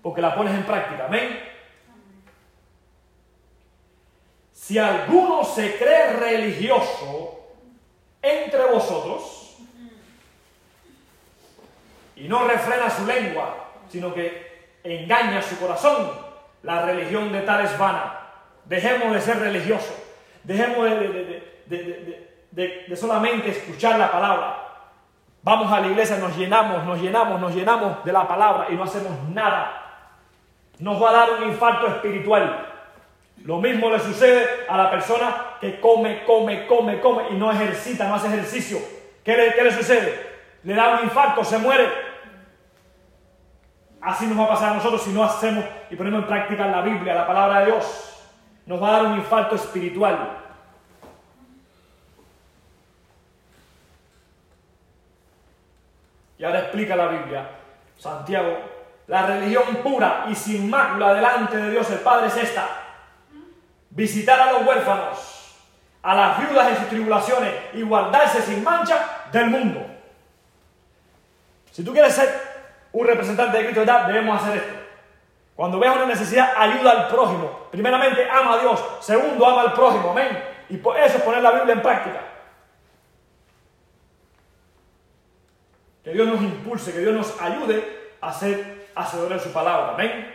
Porque 0.00 0.20
la 0.20 0.32
pones 0.32 0.54
en 0.54 0.62
práctica. 0.62 1.06
Amén. 1.06 1.40
Si 4.52 4.78
alguno 4.78 5.42
se 5.42 5.76
cree 5.76 6.12
religioso, 6.12 7.48
entre 8.22 8.64
vosotros 8.66 9.56
y 12.14 12.28
no 12.28 12.46
refrena 12.46 12.90
su 12.90 13.06
lengua, 13.06 13.70
sino 13.88 14.14
que 14.14 14.68
engaña 14.84 15.42
su 15.42 15.58
corazón. 15.58 16.12
La 16.62 16.80
religión 16.82 17.32
de 17.32 17.40
tal 17.40 17.64
es 17.64 17.76
vana. 17.76 18.20
Dejemos 18.66 19.12
de 19.12 19.20
ser 19.20 19.40
religiosos. 19.40 19.96
Dejemos 20.44 20.84
de, 20.84 21.57
solamente 22.96 23.50
escuchar 23.50 23.98
la 23.98 24.10
palabra. 24.10 24.68
Vamos 25.42 25.72
a 25.72 25.80
la 25.80 25.86
iglesia, 25.86 26.18
nos 26.18 26.36
llenamos, 26.36 26.84
nos 26.84 27.00
llenamos, 27.00 27.40
nos 27.40 27.54
llenamos 27.54 28.04
de 28.04 28.12
la 28.12 28.26
palabra 28.26 28.66
y 28.70 28.74
no 28.74 28.84
hacemos 28.84 29.12
nada. 29.30 29.88
Nos 30.78 31.02
va 31.02 31.10
a 31.10 31.12
dar 31.12 31.30
un 31.38 31.48
infarto 31.48 31.86
espiritual. 31.86 32.66
Lo 33.44 33.58
mismo 33.58 33.88
le 33.88 34.00
sucede 34.00 34.46
a 34.68 34.76
la 34.76 34.90
persona 34.90 35.56
que 35.60 35.80
come, 35.80 36.24
come, 36.24 36.66
come, 36.66 37.00
come 37.00 37.30
y 37.30 37.34
no 37.34 37.50
ejercita, 37.52 38.08
no 38.08 38.16
hace 38.16 38.28
ejercicio. 38.28 38.78
¿Qué 39.24 39.36
le, 39.36 39.72
sucede? 39.72 40.26
Le 40.64 40.74
da 40.74 40.98
un 40.98 41.04
infarto, 41.04 41.44
se 41.44 41.58
muere. 41.58 41.88
Así 44.00 44.26
nos 44.26 44.38
va 44.38 44.44
a 44.44 44.48
pasar 44.48 44.72
a 44.72 44.74
nosotros 44.74 45.02
si 45.02 45.10
no 45.10 45.22
hacemos 45.22 45.64
y 45.90 45.96
ponemos 45.96 46.22
en 46.22 46.26
práctica 46.26 46.66
la 46.66 46.82
Biblia, 46.82 47.14
la 47.14 47.26
palabra 47.26 47.60
de 47.60 47.66
Dios. 47.66 48.26
Nos 48.66 48.82
va 48.82 48.88
a 48.88 48.92
dar 48.92 49.06
un 49.06 49.18
infarto 49.18 49.54
espiritual. 49.54 50.47
Y 56.38 56.44
ahora 56.44 56.60
explica 56.60 56.94
la 56.94 57.08
Biblia, 57.08 57.48
Santiago, 57.96 58.58
la 59.08 59.26
religión 59.26 59.76
pura 59.82 60.26
y 60.28 60.34
sin 60.34 60.70
mácula 60.70 61.14
delante 61.14 61.56
de 61.56 61.70
Dios 61.70 61.90
el 61.90 61.98
Padre 61.98 62.28
es 62.28 62.36
esta 62.36 62.68
visitar 63.90 64.38
a 64.40 64.52
los 64.52 64.66
huérfanos, 64.66 65.56
a 66.02 66.14
las 66.14 66.38
viudas 66.38 66.68
en 66.68 66.76
sus 66.76 66.88
tribulaciones 66.88 67.52
y 67.74 67.82
guardarse 67.82 68.42
sin 68.42 68.62
mancha 68.62 69.24
del 69.32 69.46
mundo. 69.50 69.84
Si 71.72 71.82
tú 71.82 71.92
quieres 71.92 72.14
ser 72.14 72.28
un 72.92 73.06
representante 73.06 73.58
de 73.58 73.64
Cristo, 73.64 73.84
debemos 74.06 74.42
hacer 74.42 74.58
esto. 74.58 74.74
Cuando 75.56 75.80
veas 75.80 75.96
una 75.96 76.06
necesidad, 76.06 76.52
ayuda 76.56 76.92
al 76.92 77.08
prójimo. 77.08 77.66
Primeramente, 77.72 78.28
ama 78.30 78.54
a 78.54 78.58
Dios. 78.58 78.84
Segundo, 79.00 79.44
ama 79.44 79.62
al 79.62 79.72
prójimo. 79.72 80.10
Amén. 80.12 80.40
Y 80.68 80.76
por 80.76 80.96
eso 80.96 81.16
es 81.16 81.22
poner 81.24 81.42
la 81.42 81.50
Biblia 81.50 81.74
en 81.74 81.82
práctica. 81.82 82.20
Que 86.08 86.14
Dios 86.14 86.26
nos 86.26 86.40
impulse, 86.40 86.90
que 86.90 87.00
Dios 87.00 87.14
nos 87.14 87.38
ayude 87.38 88.14
a 88.22 88.32
ser 88.32 88.88
hacedores 88.94 89.42
de 89.42 89.46
su 89.46 89.52
palabra. 89.52 89.92
Amén. 89.92 90.34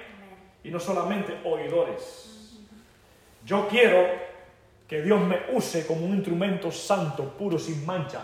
Y 0.64 0.70
no 0.70 0.80
solamente 0.80 1.36
oidores. 1.44 2.60
Yo 3.44 3.68
quiero 3.68 4.06
que 4.88 5.02
Dios 5.02 5.20
me 5.22 5.40
use 5.52 5.88
como 5.88 6.06
un 6.06 6.14
instrumento 6.14 6.72
santo, 6.72 7.28
puro, 7.30 7.58
sin 7.58 7.84
mancha, 7.88 8.20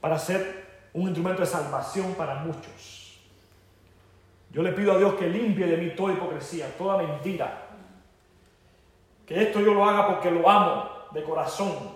para 0.00 0.18
ser 0.18 0.88
un 0.92 1.02
instrumento 1.02 1.42
de 1.42 1.46
salvación 1.46 2.14
para 2.14 2.34
muchos. 2.34 3.20
Yo 4.50 4.64
le 4.64 4.72
pido 4.72 4.94
a 4.94 4.98
Dios 4.98 5.14
que 5.14 5.28
limpie 5.28 5.66
de 5.66 5.76
mí 5.76 5.90
toda 5.90 6.14
hipocresía, 6.14 6.66
toda 6.76 7.00
mentira. 7.00 7.62
Que 9.24 9.40
esto 9.40 9.60
yo 9.60 9.72
lo 9.72 9.88
haga 9.88 10.08
porque 10.08 10.32
lo 10.32 10.50
amo 10.50 10.90
de 11.12 11.22
corazón. 11.22 11.92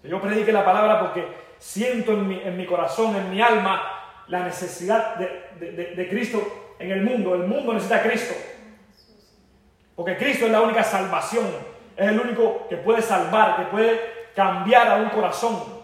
Que 0.00 0.08
yo 0.08 0.20
predique 0.20 0.52
la 0.52 0.64
palabra 0.64 1.00
porque 1.00 1.45
siento 1.66 2.12
en 2.12 2.56
mi, 2.56 2.64
corazón, 2.64 3.16
en 3.16 3.30
mi 3.30 3.42
alma, 3.42 4.22
la 4.28 4.44
necesidad 4.44 5.16
de, 5.16 5.94
de 5.96 6.08
Cristo 6.08 6.74
en 6.78 6.90
el 6.90 7.02
mundo. 7.02 7.34
El 7.34 7.46
mundo 7.46 7.72
necesita 7.72 7.96
a 7.96 8.02
Cristo. 8.02 8.34
Porque 9.96 10.16
Cristo 10.16 10.46
es 10.46 10.52
la 10.52 10.60
única 10.60 10.84
salvación. 10.84 11.46
Es 11.96 12.08
el 12.08 12.20
único 12.20 12.68
que 12.68 12.76
puede 12.76 13.02
salvar, 13.02 13.56
que 13.56 13.64
puede 13.64 14.00
cambiar 14.34 14.88
a 14.88 14.96
un 14.96 15.08
corazón. 15.08 15.76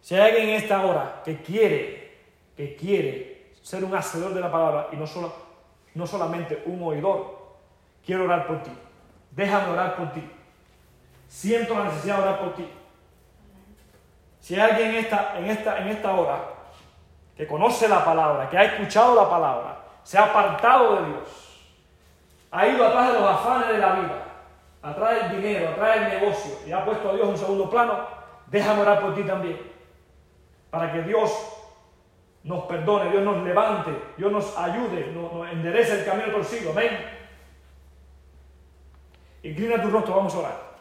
Si 0.00 0.14
hay 0.14 0.20
alguien 0.22 0.48
en 0.50 0.54
esta 0.56 0.84
hora 0.84 1.22
que 1.24 1.42
quiere, 1.42 2.18
que 2.56 2.76
quiere 2.76 3.52
ser 3.62 3.84
un 3.84 3.94
hacedor 3.94 4.32
de 4.34 4.40
la 4.40 4.50
palabra 4.50 4.88
y 4.92 4.96
no, 4.96 5.06
solo, 5.06 5.32
no 5.94 6.06
solamente 6.06 6.62
un 6.66 6.82
oidor, 6.82 7.38
quiero 8.04 8.24
orar 8.24 8.46
por 8.46 8.62
ti. 8.62 8.70
Déjame 9.32 9.70
orar 9.70 9.96
por 9.96 10.12
ti. 10.12 10.30
Siento 11.26 11.74
la 11.74 11.84
necesidad 11.84 12.18
de 12.18 12.22
orar 12.22 12.40
por 12.40 12.54
ti. 12.54 12.70
Si 14.40 14.54
hay 14.54 14.60
alguien 14.60 14.90
en 14.90 14.96
esta, 14.96 15.38
en 15.38 15.46
esta, 15.46 15.78
en 15.78 15.88
esta 15.88 16.12
hora 16.12 16.38
que 17.36 17.46
conoce 17.46 17.88
la 17.88 18.04
palabra, 18.04 18.48
que 18.48 18.58
ha 18.58 18.64
escuchado 18.64 19.14
la 19.14 19.30
palabra, 19.30 19.78
se 20.02 20.18
ha 20.18 20.24
apartado 20.24 20.96
de 20.96 21.08
Dios, 21.08 21.60
ha 22.50 22.66
ido 22.66 22.86
atrás 22.86 23.12
de 23.12 23.20
los 23.20 23.30
afanes 23.30 23.68
de 23.68 23.78
la 23.78 23.92
vida, 23.94 24.24
atrás 24.82 25.30
del 25.30 25.40
dinero, 25.40 25.70
atrás 25.70 26.00
del 26.00 26.20
negocio 26.20 26.54
y 26.66 26.72
ha 26.72 26.84
puesto 26.84 27.10
a 27.10 27.14
Dios 27.14 27.28
en 27.28 27.38
segundo 27.38 27.70
plano, 27.70 28.00
déjame 28.48 28.82
orar 28.82 29.00
por 29.00 29.14
ti 29.14 29.22
también, 29.22 29.58
para 30.70 30.92
que 30.92 31.02
Dios 31.02 31.32
nos 32.42 32.64
perdone, 32.64 33.10
Dios 33.10 33.22
nos 33.22 33.42
levante, 33.44 33.90
Dios 34.18 34.30
nos 34.30 34.58
ayude, 34.58 35.12
nos, 35.14 35.32
nos 35.32 35.50
enderece 35.50 36.00
el 36.00 36.04
camino 36.04 36.32
torcido, 36.32 36.72
amén. 36.72 37.21
Inclina 39.42 39.82
tu 39.82 39.90
rostro, 39.90 40.16
vamos 40.16 40.34
a 40.34 40.38
orar. 40.38 40.72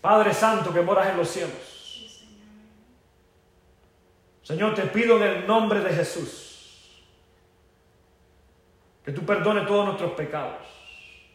Padre 0.00 0.34
Santo 0.34 0.72
que 0.72 0.80
moras 0.80 1.08
en 1.10 1.16
los 1.16 1.28
cielos. 1.28 2.24
Señor, 4.42 4.74
te 4.74 4.82
pido 4.82 5.16
en 5.18 5.22
el 5.22 5.46
nombre 5.46 5.80
de 5.80 5.92
Jesús 5.92 6.52
que 9.04 9.12
tú 9.12 9.24
perdones 9.24 9.66
todos 9.66 9.86
nuestros 9.86 10.12
pecados. 10.12 10.58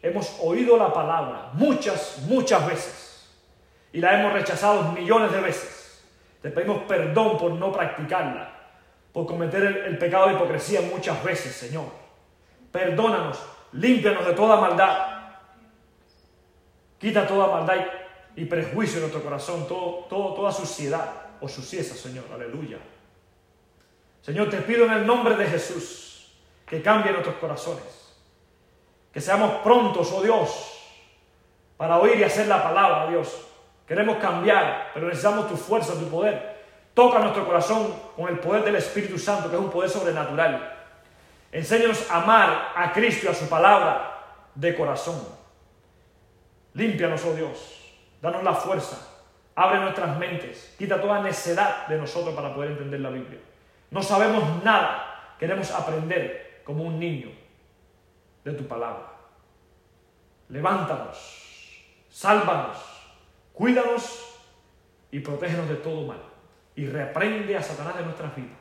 Hemos 0.02 0.38
oído 0.40 0.76
la 0.76 0.92
palabra 0.92 1.50
muchas, 1.54 2.18
muchas 2.28 2.66
veces 2.66 3.30
y 3.92 4.00
la 4.00 4.18
hemos 4.18 4.32
rechazado 4.32 4.92
millones 4.92 5.32
de 5.32 5.40
veces. 5.40 6.04
Te 6.42 6.50
pedimos 6.50 6.82
perdón 6.84 7.38
por 7.38 7.52
no 7.52 7.72
practicarla, 7.72 8.57
por 9.18 9.26
cometer 9.26 9.64
el, 9.64 9.98
pecado 9.98 10.28
de 10.28 10.34
hipocresía 10.34 10.80
muchas 10.80 11.24
veces, 11.24 11.52
Señor. 11.52 11.86
Perdónanos, 12.70 13.36
límpianos 13.72 14.24
de 14.24 14.32
toda 14.32 14.60
maldad. 14.60 14.96
Quita 16.98 17.26
toda 17.26 17.48
maldad 17.48 17.84
y 18.36 18.44
prejuicio 18.44 18.98
en 18.98 19.00
nuestro 19.00 19.24
corazón, 19.24 19.66
todo, 19.66 20.06
todo, 20.08 20.34
toda 20.34 20.52
suciedad 20.52 21.10
o 21.40 21.48
sucieza, 21.48 21.96
Señor. 21.96 22.26
Aleluya. 22.32 22.78
Señor, 24.22 24.50
te 24.50 24.58
pido 24.58 24.84
en 24.84 24.92
el 24.92 25.04
nombre 25.04 25.34
de 25.34 25.46
Jesús 25.46 26.32
que 26.64 26.80
cambie 26.80 27.10
nuestros 27.10 27.34
corazones. 27.38 28.14
Que 29.12 29.20
seamos 29.20 29.50
prontos, 29.64 30.12
oh 30.12 30.22
Dios, 30.22 30.80
para 31.76 31.98
oír 31.98 32.20
y 32.20 32.22
hacer 32.22 32.46
la 32.46 32.62
palabra, 32.62 33.06
oh 33.06 33.10
Dios. 33.10 33.36
Queremos 33.84 34.18
cambiar, 34.18 34.92
pero 34.94 35.08
necesitamos 35.08 35.48
tu 35.48 35.56
fuerza, 35.56 35.94
tu 35.94 36.08
poder. 36.08 36.57
Toca 36.98 37.20
nuestro 37.20 37.46
corazón 37.46 37.94
con 38.16 38.28
el 38.28 38.40
poder 38.40 38.64
del 38.64 38.74
Espíritu 38.74 39.20
Santo, 39.20 39.48
que 39.48 39.54
es 39.54 39.62
un 39.62 39.70
poder 39.70 39.88
sobrenatural. 39.88 40.74
Enséñanos 41.52 42.10
a 42.10 42.24
amar 42.24 42.72
a 42.74 42.92
Cristo 42.92 43.26
y 43.26 43.28
a 43.28 43.34
su 43.34 43.48
palabra 43.48 44.18
de 44.56 44.76
corazón. 44.76 45.14
Límpianos, 46.74 47.24
oh 47.24 47.34
Dios. 47.36 47.94
Danos 48.20 48.42
la 48.42 48.52
fuerza. 48.52 48.98
Abre 49.54 49.78
nuestras 49.78 50.18
mentes. 50.18 50.74
Quita 50.76 51.00
toda 51.00 51.22
necedad 51.22 51.86
de 51.86 51.98
nosotros 51.98 52.34
para 52.34 52.52
poder 52.52 52.72
entender 52.72 52.98
la 52.98 53.10
Biblia. 53.10 53.38
No 53.92 54.02
sabemos 54.02 54.64
nada. 54.64 55.36
Queremos 55.38 55.70
aprender 55.70 56.62
como 56.64 56.82
un 56.82 56.98
niño 56.98 57.30
de 58.42 58.54
tu 58.54 58.66
palabra. 58.66 59.12
Levántanos, 60.48 61.80
sálvanos, 62.10 62.76
cuídanos 63.52 64.34
y 65.12 65.20
protégenos 65.20 65.68
de 65.68 65.76
todo 65.76 66.04
mal. 66.04 66.27
Y 66.78 66.86
reprende 66.86 67.56
a 67.56 67.62
Satanás 67.62 67.96
de 67.98 68.04
nuestras 68.04 68.36
vidas. 68.36 68.52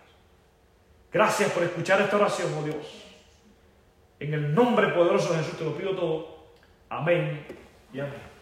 Gracias 1.13 1.51
por 1.51 1.61
escuchar 1.61 2.01
esta 2.01 2.15
oración, 2.15 2.51
oh 2.57 2.63
Dios. 2.63 3.05
En 4.19 4.33
el 4.33 4.55
nombre 4.55 4.87
poderoso 4.87 5.33
de 5.33 5.37
Jesús 5.37 5.55
te 5.55 5.63
lo 5.63 5.77
pido 5.77 5.95
todo. 5.95 6.47
Amén 6.89 7.45
y 7.93 7.99
amén. 7.99 8.36